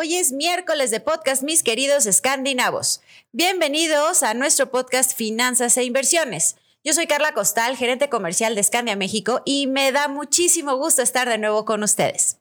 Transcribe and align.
Hoy 0.00 0.14
es 0.14 0.30
miércoles 0.30 0.92
de 0.92 1.00
podcast, 1.00 1.42
mis 1.42 1.64
queridos 1.64 2.06
escandinavos. 2.06 3.00
Bienvenidos 3.32 4.22
a 4.22 4.32
nuestro 4.32 4.70
podcast 4.70 5.12
Finanzas 5.12 5.76
e 5.76 5.82
Inversiones. 5.82 6.54
Yo 6.84 6.92
soy 6.92 7.08
Carla 7.08 7.34
Costal, 7.34 7.76
gerente 7.76 8.08
comercial 8.08 8.54
de 8.54 8.62
Scandia 8.62 8.94
México, 8.94 9.42
y 9.44 9.66
me 9.66 9.90
da 9.90 10.06
muchísimo 10.06 10.76
gusto 10.76 11.02
estar 11.02 11.28
de 11.28 11.38
nuevo 11.38 11.64
con 11.64 11.82
ustedes. 11.82 12.38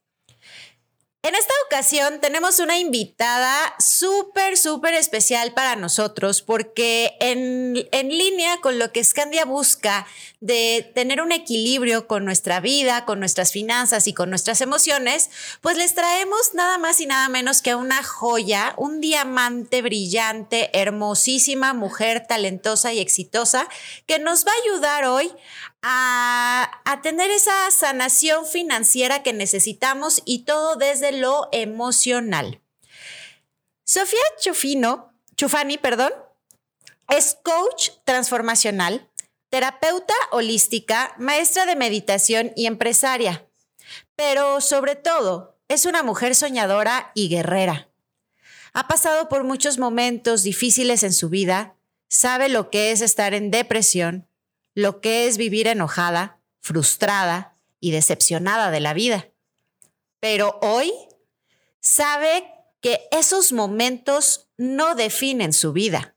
En 1.23 1.35
esta 1.35 1.53
ocasión 1.65 2.21
tenemos 2.21 2.59
una 2.59 2.77
invitada 2.77 3.75
súper, 3.79 4.55
súper 4.55 4.93
especial 4.93 5.51
para 5.53 5.75
nosotros 5.75 6.43
porque 6.43 7.17
en, 7.19 7.73
línea 7.91 8.61
con 8.61 8.77
lo 8.77 8.91
que 8.91 9.03
Scandia 9.03 9.43
busca 9.43 10.07
de 10.39 10.91
tener 10.93 11.21
un 11.21 11.31
equilibrio 11.31 12.07
con 12.07 12.23
nuestra 12.23 12.59
vida, 12.59 13.05
con 13.05 13.19
nuestras 13.19 13.51
finanzas 13.51 14.07
y 14.07 14.13
con 14.13 14.29
nuestras 14.29 14.61
emociones, 14.61 15.29
pues 15.61 15.77
les 15.77 15.95
traemos 15.95 16.53
nada 16.53 16.77
más 16.77 16.99
y 17.01 17.07
nada 17.07 17.27
menos 17.27 17.61
que 17.61 17.73
una 17.73 18.03
joya, 18.03 18.73
un 18.77 19.01
diamante 19.01 19.81
brillante, 19.81 20.69
hermosísima 20.79 21.73
mujer 21.73 22.25
talentosa 22.27 22.93
y 22.93 22.99
exitosa 22.99 23.67
que 24.05 24.19
nos 24.19 24.45
va 24.45 24.51
a 24.51 24.63
ayudar 24.63 25.05
hoy 25.05 25.31
a, 25.81 26.99
tener 27.03 27.31
esa 27.31 27.71
sanación 27.71 28.45
financiera 28.45 29.23
que 29.23 29.33
necesitamos 29.33 30.21
y 30.25 30.39
todo 30.39 30.75
desde 30.75 31.11
lo 31.11 31.47
emocional. 31.51 32.59
Sofía 33.85 34.19
Chufino, 34.39 35.13
Chufani, 35.35 35.77
perdón, 35.77 36.11
es 37.07 37.37
coach 37.43 37.91
transformacional, 38.03 39.07
terapeuta 39.49 40.13
holística, 40.31 41.15
maestra 41.17 41.65
de 41.65 41.75
meditación 41.75 42.51
y 42.55 42.65
empresaria. 42.65 43.47
Pero 44.15 44.61
sobre 44.61 44.95
todo, 44.95 45.57
es 45.67 45.85
una 45.85 46.03
mujer 46.03 46.35
soñadora 46.35 47.11
y 47.13 47.29
guerrera. 47.29 47.89
Ha 48.73 48.87
pasado 48.87 49.29
por 49.29 49.43
muchos 49.43 49.77
momentos 49.77 50.43
difíciles 50.43 51.03
en 51.03 51.13
su 51.13 51.29
vida, 51.29 51.75
sabe 52.09 52.49
lo 52.49 52.69
que 52.69 52.91
es 52.91 53.01
estar 53.01 53.33
en 53.33 53.51
depresión, 53.51 54.27
lo 54.75 55.01
que 55.01 55.27
es 55.27 55.37
vivir 55.37 55.67
enojada, 55.67 56.39
frustrada 56.61 57.55
y 57.79 57.91
decepcionada 57.91 58.71
de 58.71 58.79
la 58.79 58.93
vida. 58.93 59.29
Pero 60.19 60.59
hoy 60.61 60.91
sabe 61.79 62.53
que 62.81 63.07
esos 63.11 63.53
momentos 63.53 64.47
no 64.57 64.95
definen 64.95 65.53
su 65.53 65.73
vida. 65.73 66.15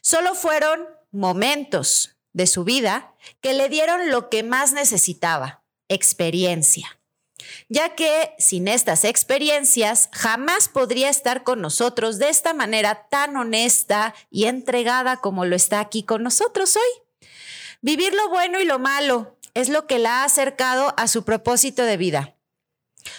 Solo 0.00 0.34
fueron 0.34 0.86
momentos 1.10 2.13
de 2.34 2.46
su 2.46 2.64
vida 2.64 3.14
que 3.40 3.54
le 3.54 3.70
dieron 3.70 4.10
lo 4.10 4.28
que 4.28 4.42
más 4.42 4.72
necesitaba, 4.72 5.64
experiencia. 5.88 7.00
Ya 7.68 7.94
que 7.94 8.34
sin 8.38 8.68
estas 8.68 9.04
experiencias 9.04 10.10
jamás 10.12 10.68
podría 10.68 11.08
estar 11.08 11.42
con 11.44 11.60
nosotros 11.60 12.18
de 12.18 12.28
esta 12.28 12.52
manera 12.52 13.06
tan 13.08 13.36
honesta 13.36 14.14
y 14.30 14.44
entregada 14.44 15.18
como 15.18 15.44
lo 15.44 15.56
está 15.56 15.80
aquí 15.80 16.02
con 16.02 16.22
nosotros 16.22 16.76
hoy. 16.76 17.28
Vivir 17.80 18.14
lo 18.14 18.28
bueno 18.28 18.60
y 18.60 18.64
lo 18.64 18.78
malo 18.78 19.38
es 19.54 19.68
lo 19.68 19.86
que 19.86 19.98
la 19.98 20.22
ha 20.22 20.24
acercado 20.24 20.94
a 20.96 21.06
su 21.06 21.24
propósito 21.24 21.84
de 21.84 21.96
vida. 21.96 22.36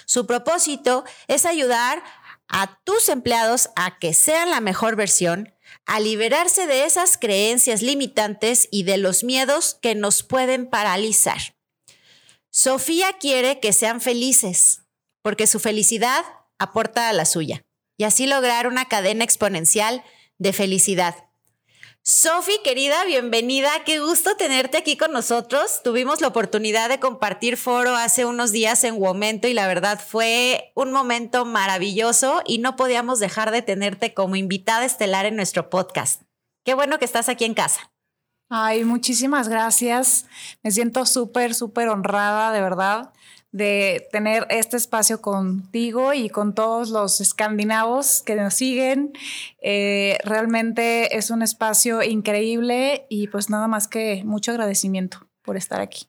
Su 0.04 0.26
propósito 0.26 1.04
es 1.28 1.46
ayudar 1.46 2.02
a 2.48 2.78
tus 2.84 3.08
empleados 3.08 3.70
a 3.76 3.98
que 3.98 4.12
sean 4.14 4.50
la 4.50 4.60
mejor 4.60 4.96
versión, 4.96 5.54
a 5.86 6.00
liberarse 6.00 6.66
de 6.66 6.84
esas 6.84 7.16
creencias 7.16 7.80
limitantes 7.80 8.68
y 8.70 8.82
de 8.82 8.96
los 8.98 9.24
miedos 9.24 9.78
que 9.80 9.94
nos 9.94 10.22
pueden 10.22 10.68
paralizar. 10.68 11.56
Sofía 12.50 13.12
quiere 13.20 13.60
que 13.60 13.72
sean 13.72 14.00
felices, 14.00 14.82
porque 15.22 15.46
su 15.46 15.60
felicidad 15.60 16.24
aporta 16.58 17.08
a 17.08 17.12
la 17.12 17.24
suya, 17.24 17.64
y 17.96 18.04
así 18.04 18.26
lograr 18.26 18.66
una 18.66 18.86
cadena 18.86 19.24
exponencial 19.24 20.02
de 20.38 20.52
felicidad. 20.52 21.25
Sofi, 22.08 22.52
querida, 22.62 23.04
bienvenida. 23.04 23.82
Qué 23.84 23.98
gusto 23.98 24.36
tenerte 24.36 24.78
aquí 24.78 24.96
con 24.96 25.10
nosotros. 25.10 25.80
Tuvimos 25.82 26.20
la 26.20 26.28
oportunidad 26.28 26.88
de 26.88 27.00
compartir 27.00 27.56
foro 27.56 27.96
hace 27.96 28.24
unos 28.24 28.52
días 28.52 28.84
en 28.84 29.00
Momento 29.00 29.48
y 29.48 29.54
la 29.54 29.66
verdad 29.66 29.98
fue 29.98 30.70
un 30.76 30.92
momento 30.92 31.44
maravilloso 31.44 32.42
y 32.46 32.58
no 32.58 32.76
podíamos 32.76 33.18
dejar 33.18 33.50
de 33.50 33.62
tenerte 33.62 34.14
como 34.14 34.36
invitada 34.36 34.84
estelar 34.84 35.26
en 35.26 35.34
nuestro 35.34 35.68
podcast. 35.68 36.22
Qué 36.64 36.74
bueno 36.74 37.00
que 37.00 37.04
estás 37.04 37.28
aquí 37.28 37.44
en 37.44 37.54
casa. 37.54 37.90
Ay, 38.48 38.84
muchísimas 38.84 39.48
gracias. 39.48 40.26
Me 40.62 40.70
siento 40.70 41.06
súper, 41.06 41.56
súper 41.56 41.88
honrada, 41.88 42.52
de 42.52 42.60
verdad 42.60 43.10
de 43.52 44.08
tener 44.12 44.46
este 44.50 44.76
espacio 44.76 45.20
contigo 45.20 46.12
y 46.12 46.28
con 46.28 46.54
todos 46.54 46.90
los 46.90 47.20
escandinavos 47.20 48.22
que 48.22 48.34
nos 48.34 48.54
siguen. 48.54 49.12
Eh, 49.62 50.18
realmente 50.24 51.16
es 51.16 51.30
un 51.30 51.42
espacio 51.42 52.02
increíble 52.02 53.06
y 53.08 53.28
pues 53.28 53.48
nada 53.48 53.68
más 53.68 53.88
que 53.88 54.22
mucho 54.24 54.50
agradecimiento 54.50 55.28
por 55.42 55.56
estar 55.56 55.80
aquí. 55.80 56.08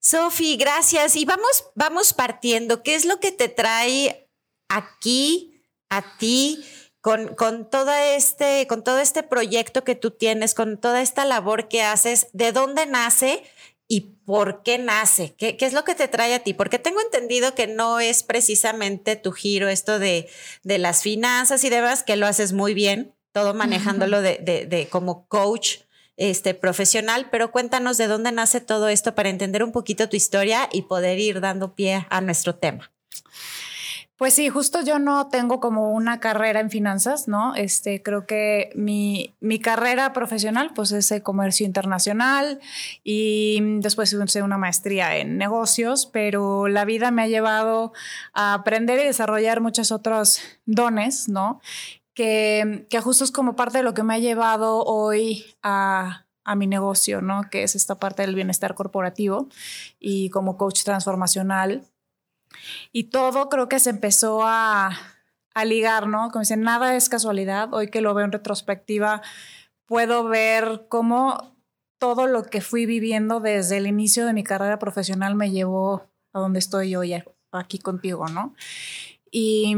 Sofi, 0.00 0.56
gracias. 0.56 1.16
Y 1.16 1.24
vamos, 1.24 1.70
vamos 1.74 2.12
partiendo. 2.12 2.82
¿Qué 2.82 2.94
es 2.94 3.04
lo 3.04 3.20
que 3.20 3.32
te 3.32 3.48
trae 3.48 4.28
aquí, 4.68 5.62
a 5.90 6.16
ti, 6.18 6.64
con, 7.00 7.34
con, 7.34 7.68
todo 7.68 7.92
este, 7.92 8.66
con 8.66 8.84
todo 8.84 8.98
este 8.98 9.22
proyecto 9.22 9.84
que 9.84 9.94
tú 9.94 10.10
tienes, 10.10 10.54
con 10.54 10.78
toda 10.78 11.02
esta 11.02 11.24
labor 11.24 11.68
que 11.68 11.82
haces? 11.82 12.28
¿De 12.32 12.52
dónde 12.52 12.86
nace? 12.86 13.42
Y 13.88 14.02
por 14.26 14.62
qué 14.62 14.78
nace, 14.78 15.34
¿Qué, 15.34 15.56
es 15.58 15.72
lo 15.72 15.84
que 15.84 15.94
te 15.94 16.06
trae 16.06 16.34
a 16.34 16.40
ti, 16.40 16.52
porque 16.52 16.78
tengo 16.78 17.00
entendido 17.00 17.54
que 17.54 17.66
no 17.66 17.98
es 17.98 18.22
precisamente 18.22 19.16
tu 19.16 19.32
giro 19.32 19.68
esto 19.68 19.98
de, 19.98 20.28
las 20.62 21.02
finanzas 21.02 21.64
y 21.64 21.70
demás, 21.70 22.02
que 22.02 22.16
lo 22.16 22.26
haces 22.26 22.52
muy 22.52 22.74
bien, 22.74 23.14
todo 23.32 23.54
manejándolo 23.54 24.20
de, 24.20 24.88
como 24.90 25.26
coach 25.28 25.78
este, 26.18 26.52
profesional, 26.52 27.28
pero 27.30 27.50
cuéntanos 27.50 27.96
de 27.96 28.06
dónde 28.08 28.30
nace 28.30 28.60
todo 28.60 28.88
esto 28.88 29.14
para 29.14 29.30
entender 29.30 29.64
un 29.64 29.72
poquito 29.72 30.10
tu 30.10 30.16
historia 30.16 30.68
y 30.70 30.82
poder 30.82 31.18
ir 31.18 31.40
dando 31.40 31.74
pie 31.74 32.06
a 32.10 32.20
nuestro 32.20 32.56
tema. 32.56 32.92
Pues 34.18 34.34
sí, 34.34 34.48
justo 34.48 34.82
yo 34.82 34.98
no 34.98 35.28
tengo 35.28 35.60
como 35.60 35.92
una 35.92 36.18
carrera 36.18 36.58
en 36.58 36.70
finanzas, 36.70 37.28
¿no? 37.28 37.54
Este, 37.54 38.02
creo 38.02 38.26
que 38.26 38.72
mi, 38.74 39.36
mi 39.38 39.60
carrera 39.60 40.12
profesional 40.12 40.72
pues 40.74 40.90
es 40.90 41.12
el 41.12 41.22
comercio 41.22 41.64
internacional 41.64 42.58
y 43.04 43.60
después 43.78 44.12
hice 44.12 44.42
una 44.42 44.58
maestría 44.58 45.16
en 45.16 45.38
negocios, 45.38 46.06
pero 46.06 46.66
la 46.66 46.84
vida 46.84 47.12
me 47.12 47.22
ha 47.22 47.28
llevado 47.28 47.92
a 48.32 48.54
aprender 48.54 48.98
y 48.98 49.04
desarrollar 49.04 49.60
muchos 49.60 49.92
otros 49.92 50.40
dones, 50.66 51.28
¿no? 51.28 51.60
Que, 52.12 52.88
que 52.90 53.00
justo 53.00 53.22
es 53.22 53.30
como 53.30 53.54
parte 53.54 53.78
de 53.78 53.84
lo 53.84 53.94
que 53.94 54.02
me 54.02 54.14
ha 54.14 54.18
llevado 54.18 54.82
hoy 54.84 55.44
a, 55.62 56.26
a 56.42 56.56
mi 56.56 56.66
negocio, 56.66 57.22
¿no? 57.22 57.42
Que 57.52 57.62
es 57.62 57.76
esta 57.76 58.00
parte 58.00 58.22
del 58.22 58.34
bienestar 58.34 58.74
corporativo 58.74 59.48
y 60.00 60.30
como 60.30 60.56
coach 60.56 60.82
transformacional 60.82 61.84
y 62.92 63.04
todo 63.04 63.48
creo 63.48 63.68
que 63.68 63.80
se 63.80 63.90
empezó 63.90 64.42
a, 64.44 64.90
a 65.54 65.64
ligar, 65.64 66.06
¿no? 66.06 66.30
Como 66.30 66.40
dicen, 66.40 66.62
nada 66.62 66.96
es 66.96 67.08
casualidad. 67.08 67.72
Hoy 67.72 67.90
que 67.90 68.00
lo 68.00 68.14
veo 68.14 68.24
en 68.24 68.32
retrospectiva, 68.32 69.22
puedo 69.86 70.24
ver 70.24 70.86
cómo 70.88 71.56
todo 71.98 72.26
lo 72.26 72.44
que 72.44 72.60
fui 72.60 72.86
viviendo 72.86 73.40
desde 73.40 73.76
el 73.76 73.86
inicio 73.86 74.24
de 74.24 74.32
mi 74.32 74.44
carrera 74.44 74.78
profesional 74.78 75.34
me 75.34 75.50
llevó 75.50 76.08
a 76.32 76.40
donde 76.40 76.60
estoy 76.60 76.94
hoy 76.94 77.22
aquí 77.50 77.78
contigo, 77.78 78.28
¿no? 78.28 78.54
Y 79.30 79.76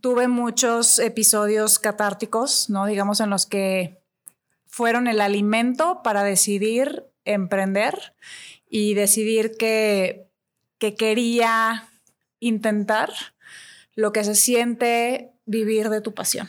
tuve 0.00 0.28
muchos 0.28 0.98
episodios 0.98 1.78
catárticos, 1.78 2.70
¿no? 2.70 2.86
Digamos, 2.86 3.20
en 3.20 3.30
los 3.30 3.46
que 3.46 4.00
fueron 4.66 5.06
el 5.06 5.20
alimento 5.20 6.02
para 6.02 6.22
decidir 6.22 7.04
emprender 7.24 8.14
y 8.68 8.94
decidir 8.94 9.56
que, 9.56 10.28
que 10.78 10.94
quería 10.94 11.88
intentar 12.42 13.10
lo 13.94 14.12
que 14.12 14.24
se 14.24 14.34
siente 14.34 15.32
vivir 15.46 15.88
de 15.88 16.00
tu 16.00 16.12
pasión, 16.12 16.48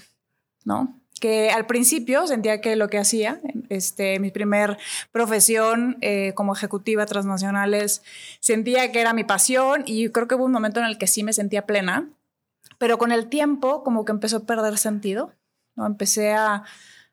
¿no? 0.66 1.00
Que 1.20 1.52
al 1.52 1.68
principio 1.68 2.26
sentía 2.28 2.60
que 2.62 2.76
lo 2.76 2.90
que 2.90 2.98
hacía, 2.98 3.40
este, 3.70 4.20
mi 4.20 4.32
primer 4.32 4.78
profesión 5.12 5.98
eh, 6.02 6.34
como 6.36 6.54
ejecutiva 6.54 7.06
transnacionales, 7.06 8.02
sentía 8.40 8.92
que 8.92 9.00
era 9.00 9.14
mi 9.14 9.24
pasión 9.24 9.84
y 9.86 10.10
creo 10.10 10.28
que 10.28 10.36
hubo 10.36 10.46
un 10.46 10.52
momento 10.52 10.80
en 10.80 10.88
el 10.88 10.98
que 10.98 11.08
sí 11.08 11.24
me 11.24 11.32
sentía 11.32 11.66
plena, 11.66 12.10
pero 12.80 12.98
con 12.98 13.12
el 13.12 13.30
tiempo 13.30 13.84
como 13.84 14.04
que 14.04 14.12
empezó 14.12 14.38
a 14.38 14.46
perder 14.46 14.78
sentido, 14.78 15.32
¿no? 15.76 15.86
Empecé 15.86 16.34
a 16.34 16.64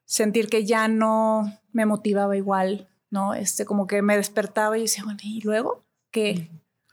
sentir 0.07 0.49
que 0.49 0.65
ya 0.65 0.89
no 0.89 1.53
me 1.73 1.87
motivaba 1.87 2.37
igual, 2.37 2.89
¿no? 3.11 3.35
Este, 3.35 3.67
como 3.67 3.87
que 3.87 4.01
me 4.01 4.17
despertaba 4.17 4.79
y 4.79 4.83
decía, 4.83 5.05
bueno, 5.05 5.21
¿y 5.23 5.41
luego 5.43 5.85
qué? 6.11 6.49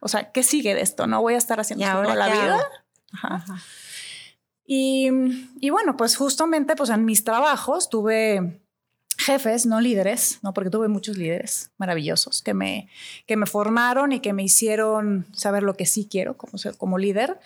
O 0.07 0.09
sea, 0.09 0.31
¿qué 0.31 0.41
sigue 0.41 0.73
de 0.73 0.79
esto? 0.79 1.05
¿No 1.05 1.21
voy 1.21 1.33
a 1.33 1.37
estar 1.37 1.59
haciendo 1.59 1.85
esto 1.85 2.01
toda 2.01 2.15
la 2.15 2.27
vida? 2.29 2.61
Ajá. 3.11 3.43
Y, 4.65 5.09
y, 5.59 5.69
bueno, 5.69 5.97
pues 5.97 6.15
justamente 6.15 6.77
pues 6.77 6.89
en 6.91 7.03
mis 7.03 7.25
trabajos 7.25 7.89
tuve 7.89 8.61
jefes, 9.17 9.65
no 9.65 9.81
líderes, 9.81 10.39
¿no? 10.43 10.53
porque 10.53 10.69
tuve 10.69 10.87
muchos 10.87 11.17
líderes 11.17 11.71
maravillosos 11.77 12.41
que 12.41 12.53
me, 12.53 12.87
que 13.25 13.35
me 13.35 13.47
formaron 13.47 14.13
y 14.13 14.21
que 14.21 14.31
me 14.31 14.43
hicieron 14.43 15.27
saber 15.33 15.63
lo 15.63 15.75
que 15.75 15.85
sí 15.85 16.07
quiero 16.09 16.37
como, 16.37 16.57
ser, 16.57 16.77
como 16.77 16.97
líder, 16.97 17.37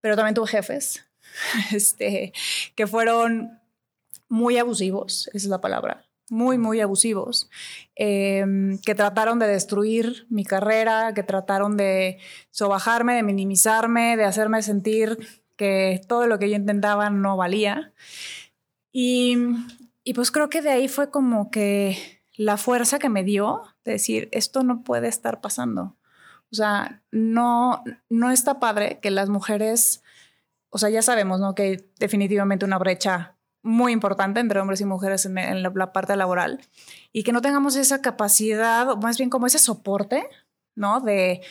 pero 0.00 0.14
también 0.14 0.34
tuve 0.34 0.46
jefes 0.46 1.04
este, 1.72 2.32
que 2.76 2.86
fueron 2.86 3.58
muy 4.28 4.56
abusivos, 4.58 5.28
esa 5.28 5.36
es 5.36 5.50
la 5.50 5.60
palabra, 5.60 6.05
muy, 6.28 6.58
muy 6.58 6.80
abusivos, 6.80 7.50
em, 7.94 8.78
que 8.78 8.94
trataron 8.94 9.38
de 9.38 9.46
destruir 9.46 10.26
mi 10.28 10.44
carrera, 10.44 11.14
que 11.14 11.22
trataron 11.22 11.76
de 11.76 12.18
sobajarme, 12.50 13.14
de 13.14 13.22
minimizarme, 13.22 14.16
de 14.16 14.24
hacerme 14.24 14.62
sentir 14.62 15.18
que 15.56 16.00
todo 16.08 16.26
lo 16.26 16.38
que 16.38 16.50
yo 16.50 16.56
intentaba 16.56 17.10
no 17.10 17.36
valía. 17.36 17.92
Y, 18.92 19.36
y 20.04 20.14
pues 20.14 20.30
creo 20.30 20.48
que 20.48 20.62
de 20.62 20.70
ahí 20.70 20.88
fue 20.88 21.10
como 21.10 21.50
que 21.50 22.20
la 22.36 22.56
fuerza 22.56 22.98
que 22.98 23.08
me 23.08 23.24
dio 23.24 23.62
de 23.84 23.92
decir, 23.92 24.28
esto 24.32 24.62
no 24.62 24.82
puede 24.82 25.08
estar 25.08 25.40
pasando. 25.40 25.96
O 26.52 26.54
sea, 26.54 27.02
no, 27.10 27.82
no 28.08 28.30
está 28.30 28.60
padre 28.60 28.98
que 29.00 29.10
las 29.10 29.28
mujeres, 29.28 30.02
o 30.70 30.78
sea, 30.78 30.90
ya 30.90 31.02
sabemos, 31.02 31.40
¿no? 31.40 31.54
Que 31.54 31.62
hay 31.62 31.90
definitivamente 31.98 32.64
una 32.64 32.78
brecha 32.78 33.35
muy 33.66 33.92
importante 33.92 34.40
entre 34.40 34.60
hombres 34.60 34.80
y 34.80 34.84
mujeres 34.84 35.26
en, 35.26 35.62
la, 35.62 35.92
parte 35.92 36.16
laboral 36.16 36.60
y 37.12 37.24
que 37.24 37.32
no 37.32 37.42
tengamos 37.42 37.76
esa 37.76 38.00
capacidad, 38.00 38.88
o 38.90 38.96
más 38.96 39.18
bien 39.18 39.28
como 39.28 39.46
ese 39.46 39.58
soporte, 39.58 40.28
¿no? 40.74 41.00
De, 41.00 41.42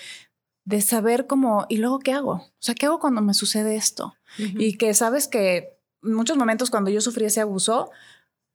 de 0.64 0.82
saber 0.82 1.28
cómo, 1.28 1.66
¿y 1.70 1.78
luego 1.78 2.00
qué 2.00 2.14
hago? 2.14 2.32
O 2.32 2.52
sea, 2.60 2.74
¿qué 2.74 2.86
hago 2.86 3.00
cuando 3.00 3.22
me 3.22 3.34
sucede 3.34 3.76
esto? 3.76 4.16
Y 4.38 4.78
que 4.78 4.94
sabes 4.94 5.28
que 5.28 5.78
en 6.04 6.14
muchos 6.14 6.38
momentos 6.38 6.70
cuando 6.70 6.90
yo 6.90 7.02
sufrí 7.02 7.26
ese 7.26 7.42
abuso, 7.42 7.92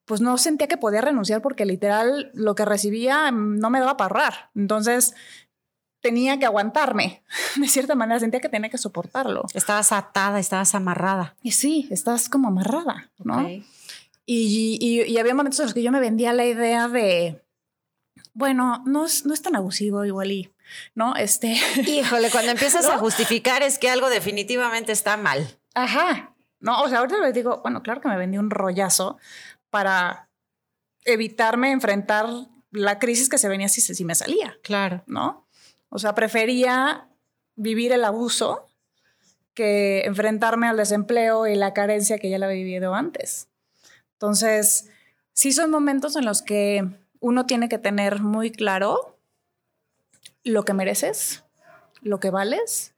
pues 0.04 0.20
no 0.20 0.36
sentía 0.38 0.68
que 0.68 0.76
podía 0.76 1.00
renunciar 1.00 1.42
porque 1.42 1.64
literal 1.64 2.30
lo 2.34 2.54
que 2.54 2.64
recibía 2.64 3.30
no 3.30 3.70
me 3.70 3.80
daba 3.80 3.96
para 3.96 4.08
ahorrar. 4.08 4.50
Entonces 4.54 5.14
tenía 6.00 6.38
que 6.38 6.46
aguantarme. 6.46 7.22
De 7.56 7.68
cierta 7.68 7.94
manera 7.94 8.20
sentía 8.20 8.40
que 8.40 8.48
tenía 8.48 8.70
que 8.70 8.78
soportarlo. 8.78 9.44
Estabas 9.54 9.92
atada, 9.92 10.38
estabas 10.38 10.74
amarrada. 10.74 11.36
Y 11.42 11.52
sí, 11.52 11.88
estabas 11.90 12.28
como 12.28 12.48
amarrada, 12.48 13.10
¿no? 13.18 13.48
Y, 14.26 14.78
y, 14.80 15.18
había 15.18 15.34
momentos 15.34 15.58
en 15.58 15.66
los 15.66 15.74
que 15.74 15.82
yo 15.82 15.90
me 15.90 15.98
vendía 15.98 16.32
la 16.32 16.44
idea 16.44 16.86
de, 16.86 17.42
bueno, 18.32 18.80
no 18.86 19.06
es, 19.06 19.26
no 19.26 19.34
es 19.34 19.42
tan 19.42 19.56
abusivo 19.56 20.04
igual 20.04 20.30
y 20.30 20.52
¿no? 20.94 21.16
Este. 21.16 21.56
Híjole, 21.86 22.30
cuando 22.30 22.52
empiezas 22.52 22.86
a 22.86 22.98
justificar 22.98 23.62
es 23.62 23.78
que 23.78 23.90
algo 23.90 24.08
definitivamente 24.08 24.92
está 24.92 25.16
mal. 25.16 25.58
Ajá. 25.74 26.34
No, 26.60 26.82
o 26.82 26.88
sea, 26.88 26.98
ahorita 26.98 27.18
les 27.18 27.34
digo, 27.34 27.60
bueno, 27.62 27.82
claro 27.82 28.00
que 28.00 28.08
me 28.08 28.16
vendí 28.16 28.38
un 28.38 28.50
rollazo 28.50 29.18
para 29.70 30.28
evitarme 31.04 31.72
enfrentar 31.72 32.28
la 32.70 32.98
crisis 32.98 33.28
que 33.28 33.38
se 33.38 33.48
venía 33.48 33.68
si, 33.68 33.80
si 33.80 34.04
me 34.04 34.14
salía. 34.14 34.56
Claro. 34.62 35.02
¿No? 35.06 35.46
O 35.90 35.98
sea, 35.98 36.14
prefería 36.14 37.08
vivir 37.56 37.92
el 37.92 38.04
abuso 38.04 38.66
que 39.54 40.02
enfrentarme 40.06 40.68
al 40.68 40.76
desempleo 40.76 41.46
y 41.46 41.54
la 41.54 41.74
carencia 41.74 42.18
que 42.18 42.30
ya 42.30 42.38
la 42.38 42.46
había 42.46 42.64
vivido 42.64 42.94
antes. 42.94 43.48
Entonces, 44.12 44.88
sí 45.32 45.52
son 45.52 45.70
momentos 45.70 46.16
en 46.16 46.24
los 46.24 46.42
que 46.42 46.88
uno 47.20 47.46
tiene 47.46 47.68
que 47.68 47.78
tener 47.78 48.20
muy 48.20 48.50
claro 48.50 49.18
lo 50.44 50.64
que 50.64 50.72
mereces, 50.72 51.44
lo 52.00 52.20
que 52.20 52.30
vales 52.30 52.94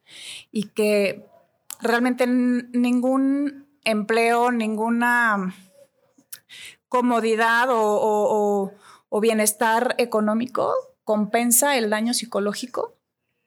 y 0.50 0.68
que 0.68 1.26
realmente 1.80 2.26
ningún 2.26 3.66
empleo, 3.84 4.52
ninguna 4.52 5.54
comodidad 6.88 7.68
o, 7.70 8.72
bienestar 9.20 9.94
económico 9.98 10.74
compensa 11.04 11.76
el 11.76 11.90
daño 11.90 12.14
psicológico 12.14 12.96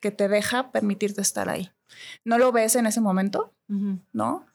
que 0.02 0.12
te 0.12 0.28
deja 0.28 0.72
permitirte 0.72 1.22
estar 1.22 1.50
ahí. 1.50 1.72
No 2.24 2.38
lo 2.38 2.52
ves 2.52 2.75
en 2.75 2.86
ese 2.86 3.02
momento, 3.02 3.54
¿no? 4.13 4.46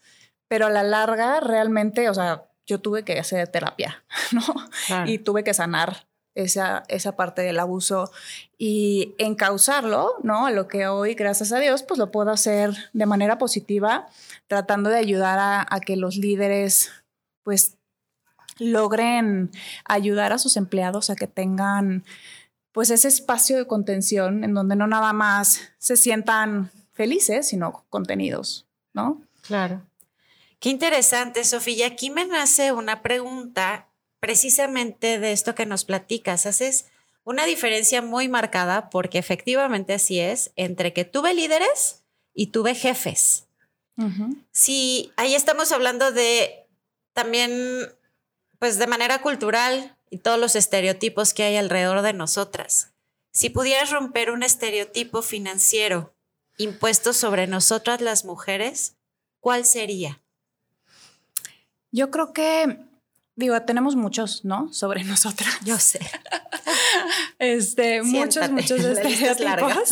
Pero 0.48 0.66
a 0.66 0.70
la 0.70 0.82
larga 0.82 1.40
realmente, 1.40 2.08
o 2.08 2.14
sea, 2.14 2.46
yo 2.66 2.80
tuve 2.80 3.04
que 3.04 3.18
hacer 3.18 3.48
terapia, 3.48 4.04
¿no? 4.32 5.06
Y 5.06 5.18
tuve 5.18 5.44
que 5.44 5.54
sanar 5.54 6.06
esa, 6.34 6.84
esa 6.88 7.16
parte 7.16 7.42
del 7.42 7.58
abuso 7.58 8.10
y 8.58 9.14
encauzarlo, 9.18 10.16
¿no? 10.22 10.46
A 10.46 10.50
lo 10.50 10.68
que 10.68 10.86
hoy, 10.86 11.14
gracias 11.14 11.52
a 11.52 11.58
Dios, 11.58 11.82
pues 11.82 11.98
lo 11.98 12.10
puedo 12.10 12.30
hacer 12.30 12.72
de 12.92 13.06
manera 13.06 13.38
positiva, 13.38 14.08
tratando 14.46 14.90
de 14.90 14.98
ayudar 14.98 15.38
a, 15.38 15.66
a 15.68 15.80
que 15.80 15.96
los 15.96 16.16
líderes, 16.16 16.90
pues, 17.42 17.76
logren 18.58 19.50
ayudar 19.84 20.32
a 20.32 20.38
sus 20.38 20.56
empleados 20.56 21.10
a 21.10 21.16
que 21.16 21.26
tengan, 21.26 22.04
pues, 22.72 22.90
ese 22.90 23.08
espacio 23.08 23.56
de 23.56 23.66
contención 23.66 24.44
en 24.44 24.54
donde 24.54 24.76
no 24.76 24.86
nada 24.86 25.12
más 25.12 25.60
se 25.78 25.96
sientan 25.96 26.70
felices, 26.92 27.48
sino 27.48 27.84
contenidos, 27.90 28.66
¿no? 28.92 29.22
Claro. 29.42 29.82
Qué 30.58 30.68
interesante, 30.68 31.44
Sofía. 31.44 31.86
Aquí 31.86 32.10
me 32.10 32.26
nace 32.26 32.72
una 32.72 33.02
pregunta 33.02 33.88
precisamente 34.20 35.18
de 35.18 35.32
esto 35.32 35.54
que 35.54 35.64
nos 35.64 35.84
platicas. 35.84 36.44
Haces 36.46 36.86
una 37.24 37.46
diferencia 37.46 38.02
muy 38.02 38.28
marcada, 38.28 38.90
porque 38.90 39.18
efectivamente 39.18 39.94
así 39.94 40.20
es, 40.20 40.52
entre 40.56 40.92
que 40.92 41.04
tuve 41.04 41.32
líderes 41.34 42.02
y 42.34 42.48
tuve 42.48 42.74
jefes. 42.74 43.46
Sí, 44.50 45.12
ahí 45.16 45.34
estamos 45.34 45.72
hablando 45.72 46.10
de 46.10 46.66
también, 47.12 47.52
pues 48.58 48.78
de 48.78 48.86
manera 48.86 49.20
cultural 49.20 49.96
y 50.10 50.18
todos 50.18 50.38
los 50.38 50.56
estereotipos 50.56 51.32
que 51.32 51.44
hay 51.44 51.56
alrededor 51.56 52.02
de 52.02 52.12
nosotras. 52.12 52.92
Si 53.32 53.48
pudieras 53.48 53.90
romper 53.90 54.30
un 54.30 54.42
estereotipo 54.42 55.22
financiero 55.22 56.14
impuesto 56.58 57.12
sobre 57.12 57.46
nosotras 57.46 58.00
las 58.00 58.24
mujeres, 58.24 58.96
¿cuál 59.40 59.64
sería? 59.64 60.20
Yo 61.92 62.10
creo 62.10 62.32
que 62.32 62.90
Digo, 63.40 63.58
tenemos 63.62 63.96
muchos, 63.96 64.44
¿no? 64.44 64.70
Sobre 64.70 65.02
nosotras. 65.04 65.58
Yo 65.64 65.78
sé. 65.78 66.00
este, 67.38 68.02
muchos, 68.02 68.50
muchos 68.50 68.80
estereotipos. 68.80 69.90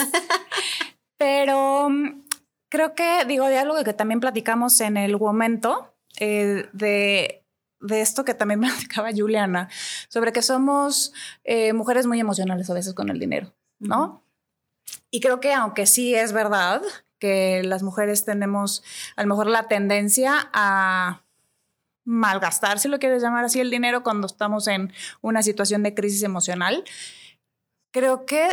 Pero 1.17 1.89
mm, 1.89 2.25
creo 2.69 2.95
que, 2.95 3.25
digo, 3.27 3.47
de 3.47 3.59
algo 3.59 3.83
que 3.85 3.95
también 3.95 4.21
platicamos 4.21 4.79
en 4.83 4.99
el 4.99 5.19
momento, 5.19 5.95
eh, 6.21 6.69
de, 6.75 7.43
de, 7.81 8.01
esto 8.01 8.25
que 8.25 8.35
también 8.35 8.61
me 8.61 8.69
platicaba 8.71 9.11
Juliana, 9.15 9.69
sobre 10.09 10.33
que 10.33 10.43
somos 10.43 11.13
eh, 11.45 11.73
mujeres 11.73 12.07
muy 12.07 12.21
emocionales 12.21 12.69
a 12.71 12.75
veces 12.75 12.95
con 12.95 13.09
el 13.09 13.19
dinero, 13.19 13.55
¿no? 13.79 14.25
Y 15.11 15.21
creo 15.21 15.41
que 15.41 15.53
aunque 15.53 15.87
sí 15.87 16.15
es 16.15 16.33
verdad 16.33 16.83
que 17.19 17.63
las 17.65 17.83
mujeres 17.83 18.25
tenemos 18.25 18.83
a 19.17 19.23
lo 19.23 19.29
mejor 19.29 19.47
la 19.49 19.69
tendencia 19.69 20.51
a 20.53 21.23
malgastar, 22.05 22.79
si 22.79 22.89
lo 22.89 22.99
quieres 22.99 23.23
llamar 23.23 23.45
así, 23.45 23.61
el 23.61 23.71
dinero 23.71 24.03
cuando 24.03 24.27
estamos 24.27 24.67
en 24.67 24.93
una 25.21 25.43
situación 25.43 25.83
de 25.83 25.95
crisis 25.95 26.23
emocional. 26.23 26.85
Creo 27.91 28.25
que 28.25 28.49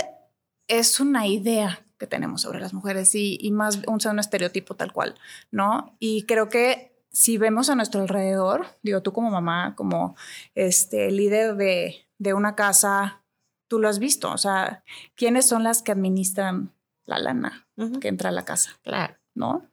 es 0.68 1.00
una 1.00 1.28
idea 1.28 1.86
que 1.98 2.08
tenemos 2.08 2.42
sobre 2.42 2.60
las 2.60 2.74
mujeres 2.74 3.16
y, 3.16 3.38
y 3.40 3.52
más 3.52 3.80
un, 3.88 4.00
un 4.06 4.20
estereotipo 4.20 4.76
tal 4.76 4.92
cual, 4.92 5.16
¿no? 5.52 5.96
Y 6.00 6.24
creo 6.24 6.50
que 6.50 6.95
si 7.16 7.38
vemos 7.38 7.70
a 7.70 7.76
nuestro 7.76 8.02
alrededor, 8.02 8.68
digo 8.84 9.02
tú 9.02 9.14
como 9.14 9.32
mamá, 9.32 9.74
como 9.78 10.18
este 10.54 11.10
líder 11.12 11.56
de, 11.56 12.06
de 12.18 12.34
una 12.34 12.56
casa, 12.56 13.24
tú 13.70 13.80
lo 13.80 13.88
has 13.88 14.00
visto, 14.00 14.30
o 14.34 14.38
sea, 14.38 14.84
¿quiénes 15.16 15.48
son 15.48 15.64
las 15.64 15.82
que 15.82 15.94
administran 15.94 16.74
la 17.06 17.18
lana 17.18 17.68
que 18.02 18.10
entra 18.10 18.30
a 18.30 18.34
la 18.34 18.44
casa? 18.44 18.72
Claro. 18.84 19.16
¿No? 19.34 19.66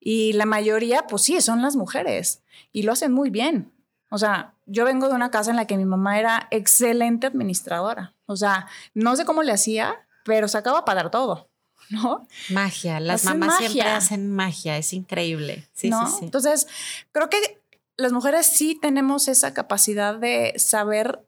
Y 0.00 0.32
la 0.32 0.46
mayoría, 0.46 1.06
pues 1.06 1.22
sí, 1.22 1.40
son 1.40 1.62
las 1.62 1.76
mujeres 1.76 2.42
y 2.72 2.82
lo 2.82 2.90
hacen 2.90 3.12
muy 3.12 3.30
bien. 3.30 3.72
O 4.10 4.18
sea, 4.18 4.56
yo 4.66 4.84
vengo 4.84 5.08
de 5.08 5.14
una 5.14 5.30
casa 5.30 5.50
en 5.50 5.56
la 5.56 5.68
que 5.68 5.76
mi 5.76 5.84
mamá 5.84 6.18
era 6.18 6.48
excelente 6.50 7.28
administradora. 7.28 8.16
O 8.26 8.34
sea, 8.34 8.66
no 8.94 9.14
sé 9.14 9.24
cómo 9.24 9.44
le 9.44 9.52
hacía, 9.52 9.94
pero 10.24 10.48
sacaba 10.48 10.84
para 10.84 11.02
dar 11.02 11.12
todo, 11.12 11.49
¿no? 11.90 12.26
Magia, 12.50 13.00
las 13.00 13.24
mamás 13.24 13.58
siempre 13.58 13.82
hacen 13.82 14.30
magia, 14.30 14.76
es 14.76 14.92
increíble. 14.92 15.68
Sí, 15.72 15.90
sí, 15.90 16.12
sí. 16.18 16.24
Entonces, 16.24 16.66
creo 17.12 17.28
que 17.30 17.60
las 17.96 18.12
mujeres 18.12 18.46
sí 18.46 18.78
tenemos 18.80 19.28
esa 19.28 19.54
capacidad 19.54 20.14
de 20.16 20.54
saber 20.56 21.24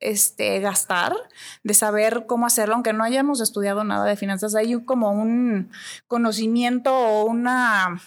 este, 0.00 0.60
gastar, 0.60 1.14
de 1.62 1.74
saber 1.74 2.26
cómo 2.26 2.46
hacerlo, 2.46 2.74
aunque 2.74 2.92
no 2.92 3.04
hayamos 3.04 3.40
estudiado 3.40 3.84
nada 3.84 4.04
de 4.04 4.16
finanzas, 4.16 4.54
hay 4.54 4.82
como 4.84 5.10
un 5.10 5.70
conocimiento 6.06 6.94
o 6.94 7.24
una 7.24 8.00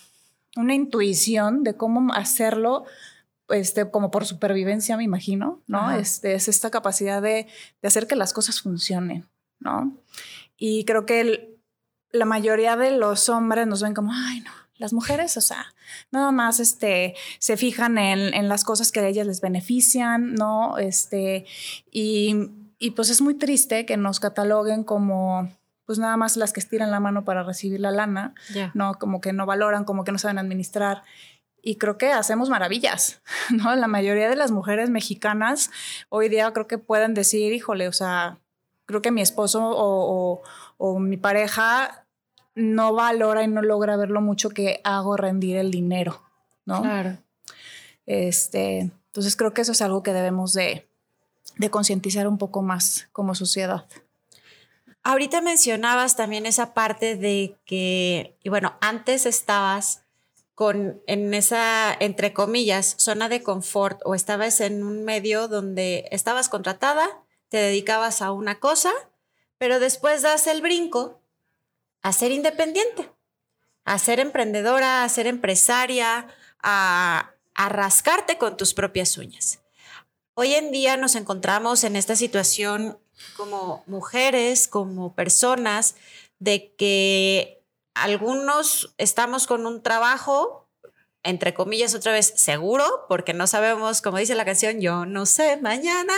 una 0.56 0.74
intuición 0.74 1.64
de 1.64 1.76
cómo 1.76 2.14
hacerlo, 2.14 2.86
este, 3.50 3.90
como 3.90 4.12
por 4.12 4.26
supervivencia, 4.26 4.98
me 4.98 5.04
imagino, 5.04 5.62
¿no? 5.68 5.92
Este, 5.92 6.34
es 6.34 6.48
esta 6.48 6.70
capacidad 6.70 7.22
de, 7.22 7.48
de, 7.82 7.88
hacer 7.88 8.08
que 8.08 8.16
las 8.16 8.34
cosas 8.34 8.62
funcionen, 8.62 9.28
¿no? 9.60 9.98
Y 10.58 10.86
creo 10.86 11.06
que 11.06 11.58
la 12.12 12.26
mayoría 12.26 12.76
de 12.76 12.92
los 12.92 13.30
hombres 13.30 13.68
nos 13.68 13.82
ven 13.82 13.94
como, 13.94 14.12
ay, 14.14 14.42
no, 14.42 14.52
las 14.78 14.94
mujeres, 14.94 15.38
o 15.38 15.42
sea, 15.42 15.74
nada 16.12 16.32
más 16.32 16.60
este, 16.60 17.16
se 17.40 17.56
fijan 17.56 17.98
en, 17.98 18.34
en, 18.34 18.50
las 18.50 18.64
cosas 18.64 18.92
que 18.92 19.00
a 19.00 19.08
ellas 19.08 19.28
les 19.28 19.40
benefician, 19.40 20.34
¿no? 20.34 20.78
Este, 20.80 21.46
y, 21.92 22.50
y 22.80 22.92
pues 22.92 23.10
es 23.10 23.22
muy 23.22 23.36
triste 23.36 23.86
que 23.86 23.96
nos 23.96 24.20
cataloguen 24.20 24.84
como 24.84 25.50
pues 25.86 26.00
nada 26.00 26.16
más 26.16 26.38
las 26.38 26.54
que 26.54 26.62
estiran 26.62 26.90
la 26.90 27.00
mano 27.00 27.26
para 27.26 27.44
recibir 27.44 27.80
la 27.82 27.92
lana, 27.92 28.34
no 28.74 28.94
como 28.94 29.20
que 29.20 29.34
no 29.34 29.46
valoran, 29.46 29.84
como 29.84 30.06
que 30.06 30.14
no 30.14 30.18
saben 30.18 30.40
administrar. 30.40 31.04
Y 31.62 31.76
creo 31.76 31.98
que 31.98 32.12
hacemos 32.12 32.50
maravillas, 32.50 33.22
¿no? 33.50 33.76
La 33.76 33.88
mayoría 33.88 34.30
de 34.30 34.38
las 34.38 34.52
mujeres 34.52 34.90
mexicanas 34.90 35.70
hoy 36.08 36.30
día 36.30 36.52
creo 36.54 36.66
que 36.66 36.78
pueden 36.78 37.14
decir, 37.14 37.52
híjole, 37.52 37.90
o 37.90 37.92
sea, 37.92 38.40
creo 38.86 39.02
que 39.02 39.12
mi 39.12 39.22
esposo 39.22 39.64
o, 39.64 40.40
o, 40.40 40.42
o 40.78 41.00
mi 41.00 41.18
pareja 41.18 42.01
no 42.56 42.94
valora 42.94 43.44
y 43.44 43.48
no 43.48 43.62
logra 43.62 43.98
ver 43.98 44.10
lo 44.10 44.22
mucho 44.22 44.50
que 44.50 44.82
hago 44.84 45.18
rendir 45.18 45.58
el 45.58 45.72
dinero, 45.72 46.22
¿no? 46.66 46.82
Claro. 46.82 47.18
Este, 48.06 48.80
entonces 48.80 49.36
creo 49.36 49.54
que 49.54 49.62
eso 49.62 49.72
es 49.72 49.82
algo 49.82 50.04
que 50.04 50.14
debemos 50.14 50.54
de, 50.54 50.88
de 51.58 51.70
concientizar 51.70 52.28
un 52.28 52.38
poco 52.38 52.62
más 52.62 53.08
como 53.12 53.36
sociedad. 53.36 53.86
Ahorita 55.04 55.42
mencionabas 55.42 56.16
también 56.16 56.46
esa 56.46 56.74
parte 56.74 57.16
de 57.16 57.58
que, 57.66 58.38
y 58.44 58.50
bueno, 58.50 58.76
antes 58.82 59.26
estabas 59.26 60.04
con, 60.54 61.02
en 61.08 61.34
esa, 61.34 61.92
entre 62.00 62.34
comillas, 62.34 62.96
zona 62.98 63.28
de 63.28 63.42
confort 63.42 64.00
o 64.06 64.14
estabas 64.14 64.62
en 64.62 64.84
un 64.84 65.04
medio 65.04 65.48
donde 65.48 66.08
estabas 66.12 66.50
contratada, 66.50 67.08
te 67.50 67.58
dedicabas 67.58 68.22
a 68.22 68.32
una 68.32 68.60
cosa, 68.60 68.92
pero 69.58 69.80
después 69.80 70.22
das 70.22 70.46
el 70.48 70.62
brinco 70.62 71.21
a 72.02 72.14
ser 72.14 72.32
independiente, 72.32 73.10
a 73.86 74.00
ser 74.00 74.20
emprendedora, 74.20 75.04
a 75.04 75.10
ser 75.10 75.28
empresaria, 75.28 76.28
a, 76.62 77.32
a 77.56 77.70
rascarte 77.70 78.38
con 78.38 78.58
tus 78.58 78.74
propias 78.74 79.18
uñas. 79.18 79.60
Hoy 80.34 80.54
en 80.54 80.72
día 80.72 80.98
nos 80.98 81.16
encontramos 81.16 81.84
en 81.84 81.96
esta 81.96 82.16
situación 82.16 82.98
como 83.36 83.84
mujeres, 83.86 84.68
como 84.68 85.14
personas, 85.14 85.96
de 86.40 86.74
que 86.76 87.62
algunos 87.94 88.94
estamos 88.98 89.46
con 89.46 89.66
un 89.66 89.84
trabajo, 89.84 90.68
entre 91.24 91.54
comillas, 91.54 91.94
otra 91.94 92.14
vez 92.14 92.34
seguro, 92.36 93.06
porque 93.08 93.34
no 93.34 93.46
sabemos, 93.46 94.02
como 94.02 94.18
dice 94.18 94.36
la 94.36 94.46
canción, 94.46 94.82
yo 94.82 95.06
no 95.06 95.26
sé 95.26 95.58
mañana. 95.58 96.14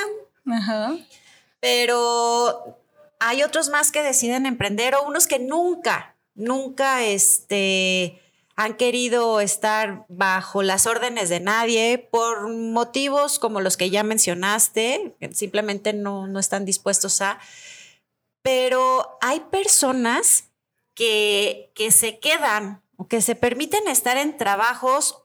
Pero 1.60 2.78
hay 3.24 3.44
otros 3.44 3.70
más 3.70 3.92
que 3.92 4.04
deciden 4.04 4.46
emprender 4.46 4.96
o 4.96 5.04
unos 5.04 5.28
que 5.28 5.40
nunca, 5.40 6.16
nunca 6.36 7.04
este, 7.04 8.22
han 8.56 8.76
querido 8.76 9.40
estar 9.40 10.06
bajo 10.10 10.62
las 10.62 10.86
órdenes 10.88 11.30
de 11.30 11.40
nadie 11.40 11.98
por 11.98 12.50
motivos 12.50 13.40
como 13.40 13.62
los 13.62 13.78
que 13.78 13.90
ya 13.90 14.04
mencionaste, 14.04 15.16
simplemente 15.32 15.94
no, 15.94 16.28
no 16.28 16.40
están 16.40 16.66
dispuestos 16.66 17.22
a. 17.22 17.40
Pero 18.42 19.18
hay 19.22 19.40
personas 19.40 20.50
que, 20.94 21.72
que 21.76 21.92
se 21.92 22.20
quedan 22.20 22.84
o 22.98 23.08
que 23.08 23.22
se 23.22 23.36
permiten 23.36 23.88
estar 23.88 24.18
en 24.18 24.38
trabajos 24.38 25.24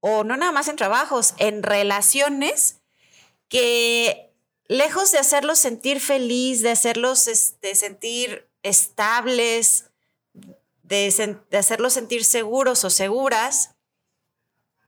o 0.00 0.24
no 0.24 0.36
nada 0.36 0.52
más 0.52 0.68
en 0.68 0.76
trabajos, 0.76 1.34
en 1.38 1.62
relaciones 1.62 2.80
que 3.48 4.29
lejos 4.70 5.10
de 5.10 5.18
hacerlos 5.18 5.58
sentir 5.58 5.98
feliz, 5.98 6.62
de 6.62 6.70
hacerlos 6.70 7.26
este, 7.26 7.74
sentir 7.74 8.48
estables, 8.62 9.90
de, 10.84 11.36
hacerlos 11.58 11.92
sentir 11.92 12.24
seguros 12.24 12.84
o 12.84 12.90
seguras, 12.90 13.74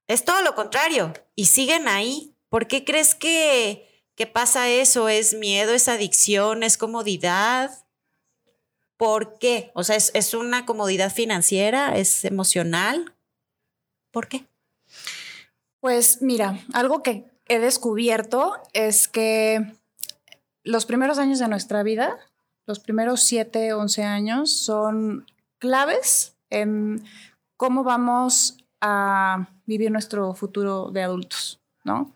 es 0.06 0.24
todo 0.24 0.40
lo 0.42 0.54
contrario 0.54 1.12
y 1.34 1.46
siguen 1.46 1.88
ahí. 1.88 2.32
¿Por 2.48 2.68
qué 2.68 2.84
crees 2.84 3.16
que, 3.16 4.06
que 4.14 4.28
pasa 4.28 4.68
eso? 4.68 5.08
¿Es 5.08 5.34
miedo, 5.34 5.74
es 5.74 5.88
adicción, 5.88 6.62
es 6.62 6.78
comodidad? 6.78 7.84
¿Por 8.96 9.36
qué? 9.38 9.72
O 9.74 9.82
sea, 9.82 9.96
¿es, 9.96 10.12
¿es, 10.14 10.32
una 10.32 10.64
comodidad 10.64 11.12
financiera? 11.12 11.96
¿Es 11.96 12.24
emocional? 12.24 13.16
¿Por 14.12 14.28
qué? 14.28 14.46
Pues 15.80 16.22
mira, 16.22 16.64
algo 16.72 17.02
que 17.02 17.31
he 17.52 17.58
descubierto 17.58 18.54
es 18.72 19.08
que 19.08 19.74
los 20.64 20.86
primeros 20.86 21.18
años 21.18 21.38
de 21.38 21.48
nuestra 21.48 21.82
vida, 21.82 22.16
los 22.66 22.78
primeros 22.78 23.22
7, 23.24 23.74
11 23.74 24.04
años, 24.04 24.52
son 24.56 25.26
claves 25.58 26.34
en 26.50 27.04
cómo 27.56 27.84
vamos 27.84 28.56
a 28.80 29.48
vivir 29.66 29.90
nuestro 29.90 30.34
futuro 30.34 30.90
de 30.90 31.02
adultos, 31.02 31.60
¿no? 31.84 32.14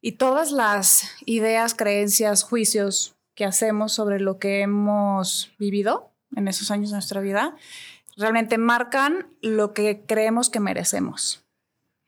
Y 0.00 0.12
todas 0.12 0.52
las 0.52 1.10
ideas, 1.26 1.74
creencias, 1.74 2.42
juicios 2.44 3.16
que 3.34 3.44
hacemos 3.44 3.92
sobre 3.92 4.20
lo 4.20 4.38
que 4.38 4.60
hemos 4.60 5.52
vivido 5.58 6.10
en 6.36 6.48
esos 6.48 6.70
años 6.70 6.90
de 6.90 6.96
nuestra 6.96 7.20
vida, 7.20 7.56
realmente 8.16 8.58
marcan 8.58 9.26
lo 9.40 9.74
que 9.74 10.04
creemos 10.06 10.50
que 10.50 10.60
merecemos. 10.60 11.41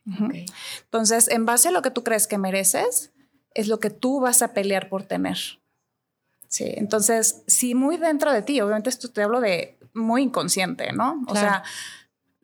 Entonces, 0.06 1.28
en 1.28 1.46
base 1.46 1.68
a 1.68 1.70
lo 1.70 1.82
que 1.82 1.90
tú 1.90 2.04
crees 2.04 2.26
que 2.26 2.38
mereces, 2.38 3.12
es 3.54 3.68
lo 3.68 3.80
que 3.80 3.90
tú 3.90 4.20
vas 4.20 4.42
a 4.42 4.52
pelear 4.52 4.88
por 4.88 5.04
tener. 5.04 5.38
Sí, 6.48 6.66
entonces, 6.76 7.42
si 7.46 7.74
muy 7.74 7.96
dentro 7.96 8.32
de 8.32 8.42
ti, 8.42 8.60
obviamente 8.60 8.90
esto 8.90 9.10
te 9.10 9.22
hablo 9.22 9.40
de 9.40 9.78
muy 9.92 10.22
inconsciente, 10.22 10.92
¿no? 10.92 11.24
O 11.26 11.34
sea, 11.34 11.64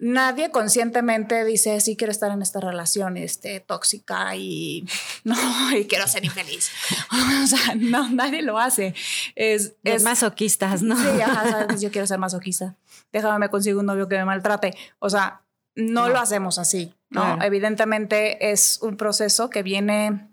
nadie 0.00 0.50
conscientemente 0.50 1.44
dice, 1.44 1.78
sí, 1.80 1.96
quiero 1.96 2.10
estar 2.10 2.32
en 2.32 2.42
esta 2.42 2.58
relación 2.58 3.16
este, 3.16 3.60
tóxica 3.60 4.34
y 4.34 4.86
no, 5.24 5.36
y 5.76 5.86
quiero 5.86 6.08
ser 6.08 6.24
infeliz. 6.24 6.70
o 7.44 7.46
sea, 7.46 7.74
no, 7.76 8.08
nadie 8.08 8.42
lo 8.42 8.58
hace. 8.58 8.94
Es, 9.36 9.74
es 9.84 10.02
masoquistas, 10.02 10.82
¿no? 10.82 10.96
Sí, 10.96 11.20
ajá, 11.20 11.74
yo 11.78 11.90
quiero 11.90 12.06
ser 12.06 12.18
masoquista. 12.18 12.76
Déjame 13.12 13.38
me 13.38 13.48
consigo 13.48 13.80
un 13.80 13.86
novio 13.86 14.08
que 14.08 14.16
me 14.16 14.24
maltrate. 14.24 14.76
O 14.98 15.10
sea, 15.10 15.42
no, 15.74 16.08
lo 16.08 16.18
hacemos 16.18 16.58
así, 16.58 16.94
¿no? 17.10 17.42
Evidentemente 17.42 18.50
es 18.52 18.78
un 18.82 18.96
proceso 18.96 19.50
que 19.50 19.62
viene 19.62 20.30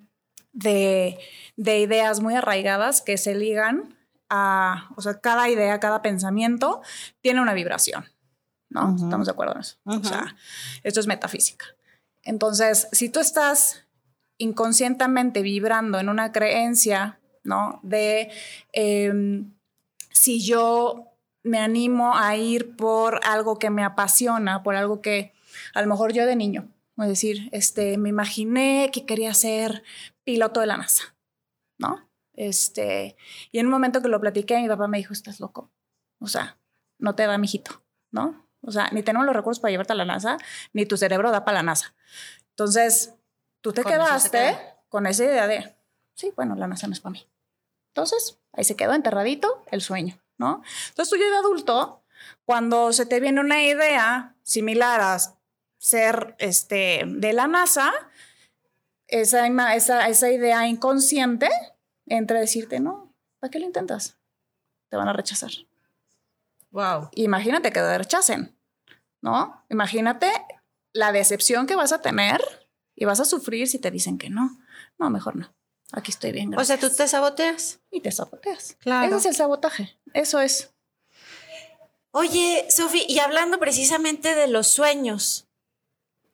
de, 0.54 1.18
ideas 1.58 2.20
muy 2.20 2.36
arraigadas 2.36 3.02
que 3.02 3.18
se 3.18 3.36
ligan 3.36 3.98
a, 4.30 4.90
o 4.96 5.02
sea, 5.02 5.20
cada 5.20 5.50
idea, 5.50 5.80
cada 5.80 6.02
pensamiento 6.02 6.82
tiene 7.22 7.42
una 7.42 7.54
vibración, 7.54 8.06
¿no? 8.70 8.96
Estamos 8.96 9.26
de 9.26 9.32
acuerdo 9.32 9.54
en 9.56 9.62
eso. 9.62 9.78
O 9.86 10.04
sea, 10.04 10.36
esto 10.84 11.00
es 11.00 11.08
metafísica. 11.08 11.66
Entonces, 12.24 12.88
si 12.92 13.10
tú 13.10 13.20
estás 13.20 13.86
inconscientemente 14.38 15.42
vibrando 15.42 16.00
en 16.00 16.10
una 16.10 16.32
creencia, 16.32 17.20
¿no? 17.44 17.80
De 17.84 18.30
em, 18.74 19.54
si 20.12 20.46
yo 20.46 21.14
me 21.44 21.60
animo 21.60 22.16
a 22.16 22.36
ir 22.36 22.76
por 22.76 23.22
algo 23.24 23.58
que 23.58 23.70
me 23.70 23.84
apasiona, 23.84 24.64
por 24.64 24.76
algo 24.76 25.02
que 25.02 25.34
a 25.74 25.82
lo 25.82 25.88
mejor 25.88 26.14
yo 26.14 26.26
de 26.26 26.36
niño, 26.36 26.70
es 26.98 27.10
decir, 27.10 27.50
este, 27.52 27.98
me 27.98 28.10
imaginé 28.10 28.90
que 28.92 29.06
quería 29.06 29.34
ser 29.34 29.84
piloto 30.24 30.62
de 30.62 30.68
la 30.68 30.78
NASA, 30.78 31.16
¿no? 31.78 32.10
Este, 32.34 33.16
y 33.52 33.60
en 33.60 33.68
un 33.68 33.72
momento 33.72 34.02
que 34.02 34.08
lo 34.08 34.20
platiqué, 34.20 34.60
mi 34.60 34.68
papá 34.68 34.88
me 34.88 34.98
dijo, 34.98 35.14
estás 35.14 35.40
loco. 35.40 35.72
O 36.20 36.28
sea, 36.28 36.58
no 37.00 37.16
te 37.16 37.26
da, 37.26 37.38
mijito, 37.38 37.84
¿no? 38.12 38.48
O 38.62 38.72
sea, 38.72 38.90
ni 38.92 39.04
tenemos 39.04 39.26
los 39.26 39.36
recursos 39.36 39.60
para 39.60 39.72
llevarte 39.72 39.94
a 39.94 39.96
la 39.96 40.06
NASA, 40.06 40.38
ni 40.74 40.86
tu 40.86 40.98
cerebro 40.98 41.32
da 41.32 41.46
para 41.46 41.60
la 41.60 41.64
NASA. 41.64 41.96
Entonces, 42.50 43.16
tú 43.62 43.74
te 43.74 43.84
quedaste 43.84 44.58
con 44.90 45.06
esa 45.06 45.24
idea 45.24 45.48
de, 45.48 45.76
sí, 46.16 46.34
bueno, 46.36 46.56
la 46.56 46.68
NASA 46.68 46.88
no 46.88 46.94
es 46.94 47.00
para 47.00 47.14
mí. 47.14 47.28
Entonces, 47.90 48.40
ahí 48.54 48.64
se 48.64 48.76
quedó 48.76 48.94
enterradito 48.94 49.64
el 49.72 49.82
sueño, 49.82 50.20
¿no? 50.38 50.64
Entonces, 50.90 51.10
tú 51.10 51.18
ya 51.18 51.30
de 51.30 51.38
adulto, 51.38 52.04
cuando 52.46 52.92
se 52.94 53.06
te 53.06 53.20
viene 53.20 53.40
una 53.40 53.64
idea 53.64 54.36
similar 54.44 55.02
a 55.02 55.18
ser 55.78 56.36
este, 56.40 57.04
de 57.06 57.34
la 57.34 57.48
NASA, 57.48 57.94
esa, 59.08 59.48
esa, 59.76 60.08
esa 60.08 60.32
idea 60.32 60.68
inconsciente 60.68 61.50
entre 62.06 62.40
decirte, 62.40 62.80
no, 62.80 63.14
¿para 63.40 63.52
qué 63.52 63.60
lo 63.60 63.66
intentas? 63.66 64.18
Te 64.90 64.98
van 64.98 65.08
a 65.08 65.14
rechazar. 65.14 65.52
Wow. 66.72 67.10
Imagínate 67.14 67.72
que 67.72 67.80
te 67.80 67.98
rechacen, 67.98 68.56
¿no? 69.22 69.66
Imagínate 69.70 70.32
la 70.94 71.12
decepción 71.12 71.68
que 71.68 71.76
vas 71.76 71.92
a 71.92 72.02
tener 72.02 72.42
y 72.96 73.06
vas 73.06 73.20
a 73.20 73.26
sufrir 73.26 73.68
si 73.68 73.80
te 73.80 73.92
dicen 73.92 74.18
que 74.18 74.30
no. 74.30 74.58
No, 74.98 75.10
mejor 75.10 75.36
no. 75.36 75.54
Aquí 75.94 76.12
estoy 76.12 76.32
bien. 76.32 76.58
O 76.58 76.64
sea, 76.66 76.78
tú 76.78 76.90
te 76.90 77.08
saboteas. 77.08 77.80
Y 77.92 78.02
te 78.02 78.12
saboteas. 78.12 78.76
Claro. 78.80 79.08
Ese 79.08 79.18
es 79.18 79.26
el 79.26 79.36
sabotaje. 79.36 79.98
Eso 80.14 80.40
es. 80.40 80.72
Oye, 82.12 82.66
Sofi, 82.70 83.06
y 83.08 83.20
hablando 83.20 83.60
precisamente 83.60 84.36
de 84.36 84.48
los 84.48 84.68
sueños, 84.68 85.47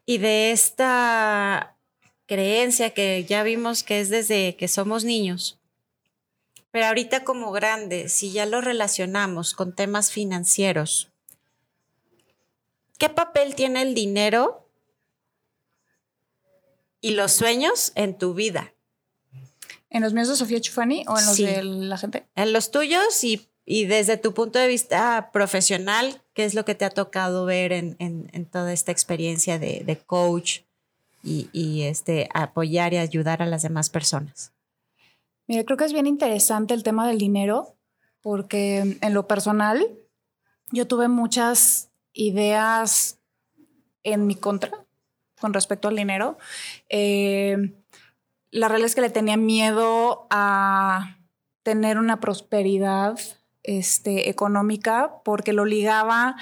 y 0.06 0.18
de 0.18 0.52
esta 0.52 1.78
creencia 2.26 2.92
que 2.94 3.26
ya 3.26 3.44
vimos 3.44 3.84
que 3.84 4.00
es 4.02 4.10
desde 4.10 4.56
que 4.56 4.68
somos 4.68 5.04
niños. 5.04 5.60
Pero 6.72 6.88
ahorita 6.88 7.24
como 7.24 7.52
grandes, 7.52 8.14
si 8.14 8.32
ya 8.32 8.46
lo 8.46 8.60
relacionamos 8.60 9.54
con 9.54 9.76
temas 9.76 10.12
financieros, 10.12 11.12
¿qué 12.98 13.10
papel 13.10 13.54
tiene 13.56 13.84
el 13.84 13.94
dinero 13.94 14.68
y 17.00 17.12
los 17.12 17.32
sueños 17.34 17.92
en 17.96 18.18
tu 18.18 18.34
vida? 18.34 18.74
¿En 19.92 20.02
los 20.02 20.14
míos 20.14 20.28
de 20.30 20.36
Sofía 20.36 20.60
Chufani 20.60 21.06
o 21.08 21.20
en 21.20 21.26
los 21.28 21.36
Sí. 21.36 21.46
de 21.46 21.64
la 21.64 21.98
gente? 22.00 22.26
En 22.36 22.52
los 22.54 22.72
tuyos 22.72 23.24
y, 23.24 23.48
y 23.66 23.86
desde 23.86 24.18
tu 24.18 24.34
punto 24.34 24.58
de 24.58 24.68
vista 24.68 25.30
profesional, 25.32 26.23
¿qué 26.34 26.46
es 26.46 26.54
lo 26.54 26.66
que 26.66 26.76
te 26.76 26.86
ha 26.86 26.90
tocado 26.90 27.46
ver 27.46 27.72
en, 27.72 28.46
toda 28.52 28.74
esta 28.74 28.92
experiencia 28.92 29.60
de, 29.60 30.02
coach 30.06 30.62
y, 31.24 31.50
y, 31.54 31.84
este, 31.84 32.30
apoyar 32.34 32.94
y 32.94 32.98
ayudar 32.98 33.42
a 33.42 33.46
las 33.46 33.64
demás 33.64 33.90
personas? 33.90 34.52
Mira, 35.48 35.64
creo 35.64 35.78
que 35.78 35.86
es 35.86 35.94
bien 35.94 36.08
interesante 36.08 36.74
el 36.74 36.84
tema 36.84 37.08
del 37.08 37.18
dinero, 37.18 37.76
porque 38.22 38.98
en 39.02 39.14
lo 39.14 39.28
personal 39.28 39.86
yo 40.72 40.88
tuve 40.88 41.08
muchas 41.08 41.90
ideas 42.14 43.20
en 44.04 44.28
mi 44.28 44.36
contra 44.36 44.72
con 45.40 45.54
respecto 45.54 45.90
al 45.90 45.96
dinero. 45.96 46.38
Eh, 46.90 47.74
la 48.50 48.70
realidad 48.70 48.86
es 48.86 48.96
que 48.96 49.02
le 49.02 49.10
tenía 49.10 49.36
miedo 49.36 50.28
a 50.30 51.18
tener 51.64 51.98
una 51.98 52.20
prosperidad 52.20 53.20
este, 53.64 54.30
económica 54.30 55.22
porque 55.24 55.54
lo 55.54 55.66
ligaba 55.66 56.36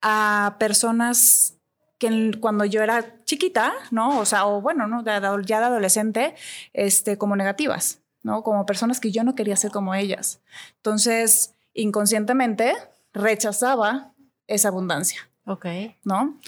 a 0.00 0.56
personas 0.58 1.54
que 1.98 2.30
cuando 2.40 2.64
yo 2.64 2.82
era 2.82 3.24
chiquita, 3.24 3.72
¿no? 3.90 4.20
O 4.20 4.24
sea, 4.24 4.46
o 4.46 4.60
bueno, 4.60 4.86
¿no? 4.86 5.02
Ya 5.02 5.20
de 5.20 5.26
adolescente, 5.26 6.34
este, 6.72 7.18
como 7.18 7.34
negativas, 7.34 8.00
¿no? 8.22 8.42
Como 8.42 8.66
personas 8.66 9.00
que 9.00 9.10
yo 9.10 9.24
no 9.24 9.34
quería 9.34 9.56
ser 9.56 9.72
como 9.72 9.94
ellas. 9.94 10.40
Entonces, 10.76 11.54
inconscientemente 11.74 12.74
rechazaba 13.12 14.12
esa 14.46 14.68
abundancia. 14.68 15.28
Ok. 15.44 15.66
¿no? 16.04 16.38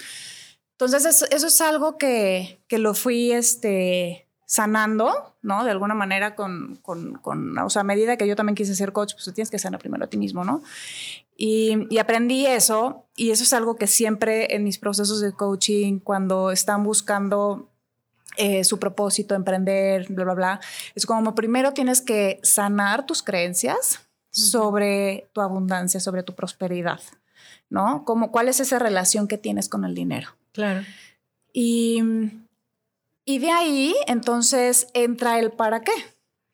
Entonces, 0.73 1.05
eso, 1.05 1.25
eso 1.31 1.47
es 1.47 1.61
algo 1.61 1.97
que, 1.97 2.61
que 2.67 2.77
lo 2.77 2.93
fui 2.93 3.31
este, 3.31 4.20
sanando, 4.51 5.33
¿no? 5.41 5.63
De 5.63 5.71
alguna 5.71 5.95
manera 5.95 6.35
con, 6.35 6.77
con, 6.81 7.13
con, 7.13 7.57
o 7.57 7.69
sea, 7.69 7.83
a 7.83 7.85
medida 7.85 8.17
que 8.17 8.27
yo 8.27 8.35
también 8.35 8.53
quise 8.53 8.75
ser 8.75 8.91
coach, 8.91 9.13
pues 9.13 9.23
tú 9.23 9.31
tienes 9.31 9.49
que 9.49 9.57
sanar 9.57 9.79
primero 9.79 10.03
a 10.03 10.07
ti 10.07 10.17
mismo, 10.17 10.43
¿no? 10.43 10.61
Y, 11.37 11.87
y 11.89 11.99
aprendí 11.99 12.45
eso, 12.45 13.05
y 13.15 13.31
eso 13.31 13.45
es 13.45 13.53
algo 13.53 13.77
que 13.77 13.87
siempre 13.87 14.53
en 14.53 14.65
mis 14.65 14.77
procesos 14.77 15.21
de 15.21 15.31
coaching, 15.31 15.99
cuando 15.99 16.51
están 16.51 16.83
buscando 16.83 17.69
eh, 18.35 18.65
su 18.65 18.77
propósito, 18.77 19.35
emprender, 19.35 20.07
bla, 20.09 20.25
bla, 20.25 20.33
bla, 20.33 20.59
es 20.95 21.05
como 21.05 21.33
primero 21.33 21.71
tienes 21.71 22.01
que 22.01 22.41
sanar 22.43 23.05
tus 23.05 23.23
creencias 23.23 24.01
sobre 24.31 25.29
tu 25.31 25.39
abundancia, 25.39 26.01
sobre 26.01 26.23
tu 26.23 26.35
prosperidad, 26.35 26.99
¿no? 27.69 28.03
Como, 28.03 28.33
¿Cuál 28.33 28.49
es 28.49 28.59
esa 28.59 28.79
relación 28.79 29.29
que 29.29 29.37
tienes 29.37 29.69
con 29.69 29.85
el 29.85 29.95
dinero? 29.95 30.27
Claro. 30.51 30.81
Y, 31.53 32.03
y 33.25 33.39
de 33.39 33.51
ahí, 33.51 33.95
entonces, 34.07 34.87
entra 34.93 35.39
el 35.39 35.51
para 35.51 35.81
qué, 35.81 35.93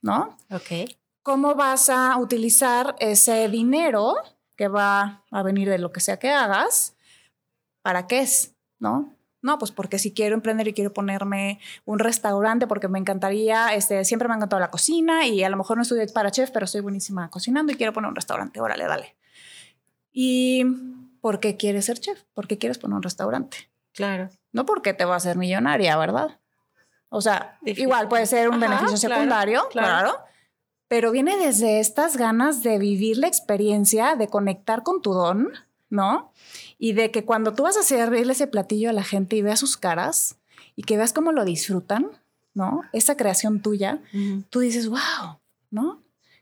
¿no? 0.02 0.38
Ok. 0.52 0.92
¿Cómo 1.24 1.56
vas 1.56 1.90
a 1.90 2.18
utilizar 2.18 2.96
ese 3.00 3.50
dinero 3.50 4.16
que 4.56 4.68
va 4.68 5.24
a 5.32 5.44
venir 5.44 5.70
de 5.70 5.78
lo 5.78 5.92
que 5.92 6.00
sea 6.00 6.20
que 6.20 6.32
hagas? 6.32 6.96
¿Para 7.82 8.08
qué 8.08 8.20
es? 8.20 8.56
¿No? 8.80 9.14
No, 9.42 9.60
pues 9.60 9.72
porque 9.72 10.00
si 10.00 10.14
quiero 10.14 10.36
emprender 10.36 10.68
y 10.68 10.74
quiero 10.74 10.94
ponerme 10.94 11.60
un 11.86 12.00
restaurante, 12.00 12.68
porque 12.68 12.88
me 12.88 13.00
encantaría, 13.00 13.74
este, 13.76 14.04
siempre 14.04 14.28
me 14.28 14.34
ha 14.34 14.38
encantado 14.38 14.60
la 14.60 14.72
cocina 14.72 15.26
y 15.26 15.44
a 15.44 15.50
lo 15.50 15.58
mejor 15.58 15.78
no 15.78 15.84
estudié 15.84 16.08
para 16.08 16.32
chef, 16.32 16.52
pero 16.52 16.68
soy 16.68 16.82
buenísima 16.82 17.30
cocinando 17.30 17.72
y 17.72 17.76
quiero 17.76 17.94
poner 17.94 18.10
un 18.10 18.16
restaurante, 18.16 18.60
órale, 18.60 18.86
dale. 18.86 19.16
¿Y 20.12 20.66
por 21.22 21.40
qué 21.40 21.56
quieres 21.56 21.86
ser 21.86 22.00
chef? 22.00 22.24
¿Por 22.34 22.48
qué 22.48 22.58
quieres 22.58 22.78
poner 22.78 22.96
un 22.96 23.04
restaurante? 23.04 23.70
Claro. 23.94 24.30
No 24.52 24.66
porque 24.66 24.94
te 24.94 25.06
va 25.06 25.14
a 25.14 25.18
hacer 25.18 25.38
millonaria, 25.38 25.96
¿verdad? 25.98 26.40
O 27.10 27.22
sea, 27.22 27.58
Difícil. 27.62 27.84
igual 27.84 28.08
puede 28.08 28.26
ser 28.26 28.50
un 28.50 28.62
Ajá, 28.64 28.68
beneficio 28.76 28.98
secundario, 29.10 29.68
claro. 29.70 30.12
claro. 30.12 30.20
pero 30.88 31.12
viene 31.12 31.38
desde 31.38 31.80
estas 31.80 32.18
ganas 32.18 32.64
de 32.64 32.78
vivir 32.80 33.18
la 33.18 33.28
experiencia, 33.28 34.16
de 34.16 34.28
conectar 34.28 34.84
con 34.84 35.02
tu 35.02 35.14
don, 35.14 35.50
¿no? 35.90 36.32
Y 36.78 36.94
de 36.94 37.12
que 37.12 37.24
cuando 37.24 37.54
tú 37.54 37.64
vas 37.64 37.78
a 37.78 37.84
servirle 37.84 38.34
ese 38.34 38.48
platillo 38.48 38.90
a 38.90 38.94
la 38.94 39.04
gente 39.04 39.36
y 39.36 39.42
veas 39.42 39.60
sus 39.60 39.78
caras 39.78 40.38
y 40.76 40.84
que 40.84 40.98
veas 40.98 41.14
cómo 41.14 41.32
lo 41.32 41.46
disfrutan, 41.46 42.12
¿no? 42.54 42.82
Esa 42.92 43.16
creación 43.16 43.62
tuya, 43.62 44.00
tú 44.50 44.60
dices, 44.60 44.90
wow, 44.90 45.38
¿no? 45.72 46.02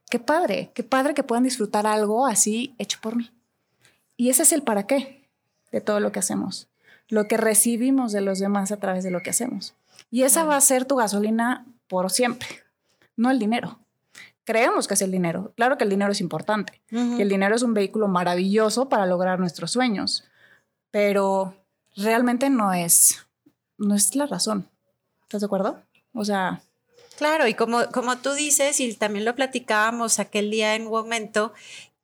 Qué 0.10 0.19
padre, 0.19 0.71
qué 0.73 0.84
padre 0.84 1.13
que 1.13 1.23
puedan 1.23 1.43
disfrutar 1.43 1.86
algo 1.88 2.25
así 2.25 2.73
hecho 2.78 2.99
por 3.01 3.15
mí. 3.15 3.32
Y 4.17 4.30
ese 4.30 4.43
es 4.43 4.51
el 4.51 4.62
para 4.63 4.88
qué 4.88 5.28
de 5.71 5.82
todo 5.82 5.99
lo 5.99 6.12
que 6.12 6.19
hacemos, 6.19 6.67
lo 7.10 7.28
que 7.28 7.38
recibimos 7.38 8.12
de 8.13 8.21
los 8.21 8.39
demás 8.39 8.71
a 8.71 8.78
través 8.78 9.04
de 9.04 9.12
lo 9.12 9.19
que 9.21 9.32
hacemos. 9.32 9.73
Y 10.15 10.23
esa 10.23 10.45
va 10.45 10.56
a 10.56 10.62
ser 10.62 10.86
tu 10.86 10.95
gasolina 10.95 11.65
por 11.89 12.10
siempre, 12.10 12.47
no 13.17 13.32
el 13.32 13.38
dinero. 13.38 13.80
Creemos 14.45 14.88
que 14.88 14.93
es 14.93 15.01
el 15.01 15.12
dinero. 15.12 15.51
Claro 15.58 15.78
que 15.78 15.84
el 15.84 15.89
dinero 15.89 16.13
es 16.13 16.21
importante. 16.21 16.82
Y 16.89 17.21
el 17.21 17.28
dinero 17.28 17.54
es 17.54 17.63
un 17.63 17.73
vehículo 17.73 18.08
maravilloso 18.08 18.88
para 18.88 19.08
lograr 19.08 19.41
nuestros 19.41 19.71
sueños, 19.71 20.23
pero 20.89 21.58
realmente 21.97 22.49
no 22.49 22.71
es, 22.71 23.28
no 23.78 23.93
es 23.93 24.15
la 24.15 24.25
razón. 24.25 24.69
¿Estás 25.23 25.41
de 25.41 25.47
acuerdo? 25.47 25.82
O 26.13 26.23
sea, 26.23 26.62
Claro, 27.17 27.45
y 27.49 27.54
como, 27.54 27.86
como 27.91 28.17
tú 28.17 28.32
dices, 28.36 28.80
y 28.80 28.93
también 28.93 29.25
lo 29.25 29.36
platicábamos 29.36 30.19
aquel 30.19 30.49
día 30.49 30.75
en 30.75 30.84
un 30.84 30.91
momento, 30.91 31.51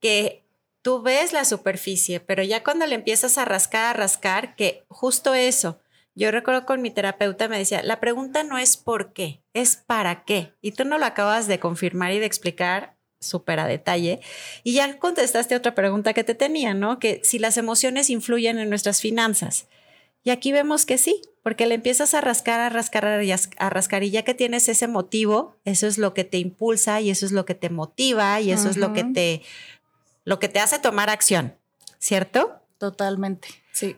que 0.02 0.44
tú 0.82 1.02
ves 1.02 1.32
la 1.32 1.46
superficie, 1.46 2.20
pero 2.20 2.44
ya 2.44 2.62
cuando 2.62 2.86
le 2.88 2.96
empiezas 2.96 3.38
a 3.38 3.46
rascar, 3.46 3.96
a 3.96 4.00
rascar, 4.00 4.58
que 4.58 4.84
justo 4.90 5.34
eso, 5.34 5.80
yo 6.22 6.32
recuerdo 6.32 6.66
con 6.66 6.82
mi 6.82 6.92
terapeuta 6.92 7.48
me 7.48 7.58
decía, 7.58 7.82
la 7.84 8.00
pregunta 8.00 8.44
no 8.44 8.58
es 8.58 8.78
por 8.78 9.14
qué, 9.14 9.42
es 9.54 9.76
para 9.76 10.24
qué. 10.24 10.54
Y 10.62 10.72
tú 10.72 10.86
no 10.86 10.98
lo 10.98 11.06
acabas 11.06 11.48
de 11.48 11.60
confirmar 11.60 12.12
y 12.14 12.20
de 12.20 12.26
explicar 12.26 12.96
súper 13.20 13.60
a 13.60 13.68
detalle. 13.68 14.20
Y 14.64 14.74
ya 14.74 14.98
contestaste 14.98 15.56
otra 15.56 15.76
pregunta 15.76 16.14
que 16.14 16.24
te 16.24 16.34
tenía, 16.36 16.74
¿no? 16.74 16.98
Que 17.00 17.22
si 17.24 17.38
las 17.40 17.58
emociones 17.58 18.10
influyen 18.10 18.58
en 18.60 18.70
nuestras 18.70 19.00
finanzas. 19.02 19.68
Y 20.24 20.30
aquí 20.30 20.52
vemos 20.52 20.86
que 20.86 20.98
sí, 20.98 21.22
porque 21.44 21.66
le 21.66 21.76
empiezas 21.76 22.14
a 22.14 22.22
rascar, 22.22 22.60
a 22.60 22.70
rascar, 22.70 23.06
a 23.06 23.18
ras- 23.18 23.50
a 23.58 23.70
rascar 23.72 24.04
y 24.04 24.12
ya 24.12 24.24
que 24.24 24.34
tienes 24.36 24.70
ese 24.70 24.88
motivo, 24.88 25.56
eso 25.66 25.88
es 25.88 25.98
lo 25.98 26.14
que 26.14 26.24
te 26.24 26.38
impulsa 26.38 27.02
y 27.02 27.10
eso 27.10 27.26
es 27.26 27.32
lo 27.32 27.46
que 27.46 27.56
te 27.56 27.70
motiva 27.72 28.40
y 28.42 28.52
eso 28.52 28.70
es 28.70 28.78
lo 28.78 28.94
que 28.94 29.04
te 29.04 29.42
lo 30.24 30.38
que 30.40 30.48
te 30.50 30.60
hace 30.60 30.78
tomar 30.78 31.10
acción, 31.10 31.56
¿cierto? 31.98 32.60
totalmente. 32.78 33.48
Sí. 33.72 33.98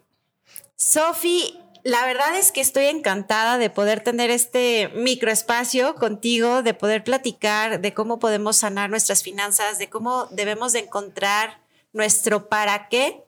Sofi, 0.75 1.57
la 1.83 2.05
verdad 2.05 2.35
es 2.37 2.51
que 2.51 2.61
estoy 2.61 2.85
encantada 2.85 3.57
de 3.57 3.69
poder 3.69 4.01
tener 4.01 4.31
este 4.31 4.89
microespacio 4.95 5.95
contigo, 5.95 6.63
de 6.63 6.73
poder 6.73 7.03
platicar 7.03 7.81
de 7.81 7.93
cómo 7.93 8.19
podemos 8.19 8.57
sanar 8.57 8.89
nuestras 8.89 9.21
finanzas, 9.21 9.77
de 9.79 9.89
cómo 9.89 10.27
debemos 10.27 10.71
de 10.73 10.79
encontrar 10.79 11.59
nuestro 11.91 12.47
para 12.47 12.87
qué 12.87 13.25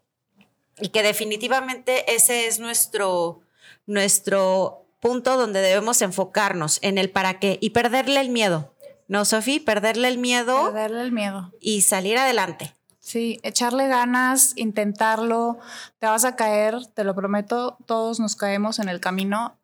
y 0.79 0.89
que 0.89 1.03
definitivamente 1.03 2.15
ese 2.15 2.47
es 2.47 2.59
nuestro, 2.59 3.41
nuestro 3.87 4.85
punto 5.01 5.37
donde 5.37 5.61
debemos 5.61 6.01
enfocarnos 6.01 6.79
en 6.81 6.97
el 6.97 7.09
para 7.09 7.39
qué 7.39 7.57
y 7.61 7.71
perderle 7.71 8.21
el 8.21 8.29
miedo. 8.29 8.73
¿No, 9.07 9.25
Sofi? 9.25 9.59
Perderle 9.59 10.07
el 10.07 10.17
miedo 10.17 10.71
Perderle 10.71 11.01
el 11.01 11.11
miedo. 11.11 11.51
y 11.59 11.81
salir 11.81 12.17
adelante. 12.17 12.73
Sí, 13.05 13.39
echarle 13.43 13.87
ganas, 13.87 14.53
intentarlo, 14.55 15.59
te 15.99 16.07
vas 16.07 16.25
a 16.25 16.35
caer, 16.35 16.87
te 16.87 17.03
lo 17.03 17.13
prometo, 17.13 17.77
todos 17.85 18.19
nos 18.19 18.35
caemos 18.35 18.79
en 18.79 18.89
el 18.89 18.99
camino. 18.99 19.59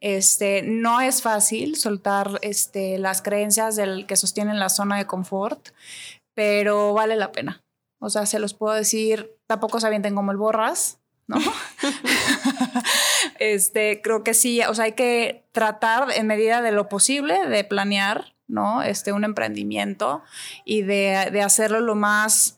Este, 0.00 0.62
no 0.62 1.02
es 1.02 1.20
fácil 1.20 1.76
soltar 1.76 2.38
este, 2.40 2.96
las 2.96 3.20
creencias 3.20 3.76
del 3.76 4.06
que 4.06 4.16
sostienen 4.16 4.58
la 4.58 4.70
zona 4.70 4.96
de 4.96 5.06
confort, 5.06 5.68
pero 6.32 6.94
vale 6.94 7.16
la 7.16 7.32
pena. 7.32 7.62
O 7.98 8.08
sea, 8.08 8.24
se 8.24 8.38
los 8.38 8.54
puedo 8.54 8.74
decir, 8.74 9.30
tampoco 9.46 9.78
se 9.78 9.88
avienten 9.88 10.14
como 10.14 10.32
el 10.32 10.38
borras, 10.38 10.98
¿no? 11.26 11.36
este, 13.38 14.00
creo 14.00 14.24
que 14.24 14.32
sí, 14.32 14.62
o 14.62 14.74
sea, 14.74 14.86
hay 14.86 14.92
que 14.92 15.44
tratar 15.52 16.08
en 16.12 16.26
medida 16.26 16.62
de 16.62 16.72
lo 16.72 16.88
posible 16.88 17.46
de 17.46 17.62
planear, 17.62 18.34
¿no? 18.48 18.82
Este, 18.82 19.12
un 19.12 19.24
emprendimiento 19.24 20.22
y 20.64 20.80
de, 20.80 21.28
de 21.30 21.42
hacerlo 21.42 21.80
lo 21.80 21.94
más 21.94 22.56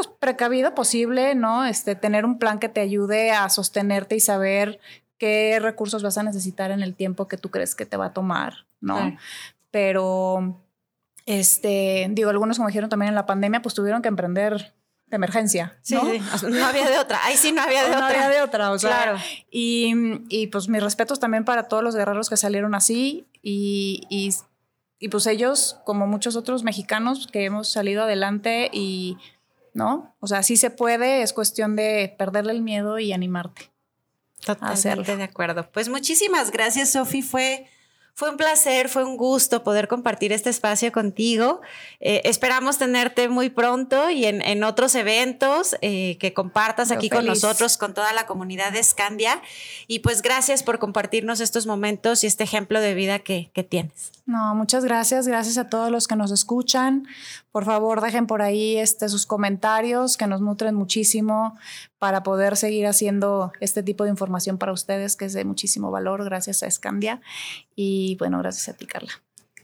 pues 0.00 0.16
precavido 0.18 0.74
posible, 0.74 1.34
¿no? 1.34 1.66
Este, 1.66 1.94
tener 1.94 2.24
un 2.24 2.38
plan 2.38 2.58
que 2.58 2.70
te 2.70 2.80
ayude 2.80 3.32
a 3.32 3.48
sostenerte 3.50 4.16
y 4.16 4.20
saber 4.20 4.80
qué 5.18 5.58
recursos 5.60 6.02
vas 6.02 6.16
a 6.16 6.22
necesitar 6.22 6.70
en 6.70 6.82
el 6.82 6.94
tiempo 6.94 7.28
que 7.28 7.36
tú 7.36 7.50
crees 7.50 7.74
que 7.74 7.84
te 7.84 7.98
va 7.98 8.06
a 8.06 8.12
tomar, 8.14 8.66
¿no? 8.80 8.96
Claro. 8.96 9.16
Pero, 9.70 10.62
este, 11.26 12.08
digo, 12.12 12.30
algunos 12.30 12.56
como 12.56 12.68
dijeron 12.68 12.88
también 12.88 13.10
en 13.10 13.14
la 13.14 13.26
pandemia, 13.26 13.60
pues 13.60 13.74
tuvieron 13.74 14.00
que 14.00 14.08
emprender 14.08 14.72
de 15.06 15.16
emergencia. 15.16 15.76
Sí, 15.82 15.94
¿no? 15.94 16.64
había 16.64 16.88
de 16.88 16.98
otra. 16.98 17.18
Ahí 17.24 17.36
sí 17.36 17.52
no 17.52 17.60
había 17.60 17.82
de 17.84 17.90
otra. 17.90 18.00
No 18.00 18.06
había 18.06 18.28
de 18.30 18.40
otra, 18.40 18.70
o 18.70 18.78
sea. 18.78 18.90
Claro. 18.90 19.18
Y, 19.50 19.92
y, 20.30 20.46
pues 20.46 20.68
mis 20.70 20.82
respetos 20.82 21.20
también 21.20 21.44
para 21.44 21.64
todos 21.64 21.82
los 21.82 21.94
guerreros 21.94 22.30
que 22.30 22.38
salieron 22.38 22.74
así 22.74 23.26
y, 23.42 24.06
y, 24.08 24.34
y, 24.98 25.08
pues 25.08 25.26
ellos, 25.26 25.78
como 25.84 26.06
muchos 26.06 26.36
otros 26.36 26.62
mexicanos 26.62 27.28
que 27.30 27.44
hemos 27.44 27.68
salido 27.68 28.04
adelante 28.04 28.70
y, 28.72 29.18
¿no? 29.74 30.14
O 30.20 30.26
sea, 30.26 30.42
sí 30.42 30.56
se 30.56 30.70
puede, 30.70 31.22
es 31.22 31.32
cuestión 31.32 31.76
de 31.76 32.14
perderle 32.18 32.52
el 32.52 32.62
miedo 32.62 32.98
y 32.98 33.12
animarte. 33.12 33.70
Totalmente 34.44 35.16
de 35.16 35.22
acuerdo. 35.22 35.70
Pues 35.70 35.88
muchísimas 35.88 36.50
gracias, 36.50 36.92
Sofi. 36.92 37.22
Fue 37.22 37.66
fue 38.20 38.28
un 38.28 38.36
placer, 38.36 38.90
fue 38.90 39.02
un 39.02 39.16
gusto 39.16 39.64
poder 39.64 39.88
compartir 39.88 40.30
este 40.32 40.50
espacio 40.50 40.92
contigo. 40.92 41.62
Eh, 42.00 42.20
esperamos 42.24 42.76
tenerte 42.76 43.30
muy 43.30 43.48
pronto 43.48 44.10
y 44.10 44.26
en, 44.26 44.62
otros 44.62 44.94
eventos 44.94 45.74
eh, 45.80 46.18
que 46.18 46.34
compartas 46.34 46.90
aquí 46.90 47.08
con 47.08 47.24
nosotros, 47.24 47.78
con 47.78 47.94
toda 47.94 48.12
la 48.12 48.26
comunidad 48.26 48.72
de 48.72 48.82
Scandia. 48.82 49.40
Y 49.86 50.00
pues 50.00 50.20
gracias 50.20 50.62
por 50.62 50.78
compartirnos 50.78 51.40
estos 51.40 51.66
momentos 51.66 52.22
y 52.22 52.26
este 52.26 52.44
ejemplo 52.44 52.82
de 52.82 52.92
vida 52.92 53.20
que, 53.20 53.50
que 53.54 53.64
tienes. 53.64 54.12
No, 54.26 54.54
muchas 54.54 54.84
gracias. 54.84 55.26
Gracias 55.26 55.56
a 55.56 55.70
todos 55.70 55.90
los 55.90 56.06
que 56.06 56.16
nos 56.16 56.30
escuchan. 56.30 57.06
Por 57.52 57.64
favor, 57.64 58.00
dejen 58.00 58.26
por 58.26 58.42
ahí 58.42 58.76
este, 58.76 59.08
sus 59.08 59.26
comentarios 59.26 60.16
que 60.16 60.26
nos 60.26 60.40
nutren 60.40 60.74
muchísimo 60.74 61.58
para 61.98 62.22
poder 62.22 62.56
seguir 62.56 62.86
haciendo 62.86 63.52
este 63.60 63.82
tipo 63.82 64.04
de 64.04 64.10
información 64.10 64.56
para 64.56 64.72
ustedes, 64.72 65.16
que 65.16 65.24
es 65.24 65.32
de 65.32 65.44
muchísimo 65.44 65.90
valor, 65.90 66.24
gracias 66.24 66.62
a 66.62 66.70
Scandia. 66.70 67.20
Y 67.74 68.16
bueno, 68.18 68.38
gracias 68.38 68.68
a 68.68 68.74
ti, 68.74 68.86
Carla. 68.86 69.10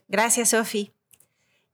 Gracias, 0.09 0.51
Sofi. 0.51 0.92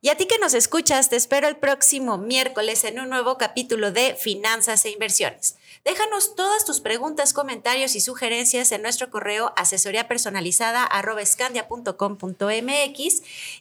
Y 0.05 0.09
a 0.09 0.17
ti 0.17 0.27
que 0.27 0.39
nos 0.39 0.53
escuchas, 0.53 1.11
te 1.11 1.17
espero 1.17 1.47
el 1.47 1.57
próximo 1.57 2.19
miércoles 2.19 2.83
en 2.83 2.99
un 2.99 3.09
nuevo 3.09 3.39
capítulo 3.39 3.93
de 3.93 4.17
Finanzas 4.17 4.85
e 4.85 4.91
Inversiones. 4.91 5.57
Déjanos 5.85 6.35
todas 6.35 6.65
tus 6.65 6.81
preguntas, 6.81 7.33
comentarios 7.33 7.95
y 7.95 8.01
sugerencias 8.01 8.73
en 8.73 8.83
nuestro 8.83 9.11
correo 9.11 9.53
asesoría 9.57 10.09
personalizada 10.09 10.89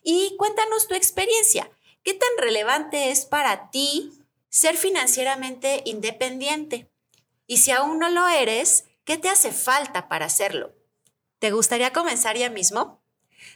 y 0.04 0.36
cuéntanos 0.38 0.88
tu 0.88 0.96
experiencia. 0.96 1.70
¿Qué 2.04 2.14
tan 2.14 2.30
relevante 2.38 3.12
es 3.12 3.26
para 3.26 3.70
ti 3.70 4.12
ser 4.50 4.78
financieramente 4.78 5.84
independiente? 5.86 6.92
Y 7.46 7.58
si 7.58 7.72
aún 7.72 8.00
no 8.00 8.10
lo 8.10 8.28
eres, 8.28 8.86
¿qué 9.04 9.18
te 9.18 9.30
hace 9.30 9.52
falta 9.52 10.08
para 10.08 10.26
hacerlo? 10.26 10.74
¿Te 11.40 11.52
gustaría 11.52 11.94
comenzar 11.94 12.38
ya 12.38 12.50
mismo? 12.50 13.02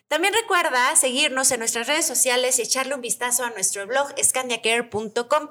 También 0.07 0.33
recuerda 0.33 0.95
seguirnos 0.95 1.51
en 1.51 1.59
nuestras 1.59 1.87
redes 1.87 2.05
sociales 2.05 2.59
y 2.59 2.63
echarle 2.63 2.95
un 2.95 3.01
vistazo 3.01 3.43
a 3.43 3.51
nuestro 3.51 3.85
blog 3.87 4.13
scandiacare.com. 4.21 5.49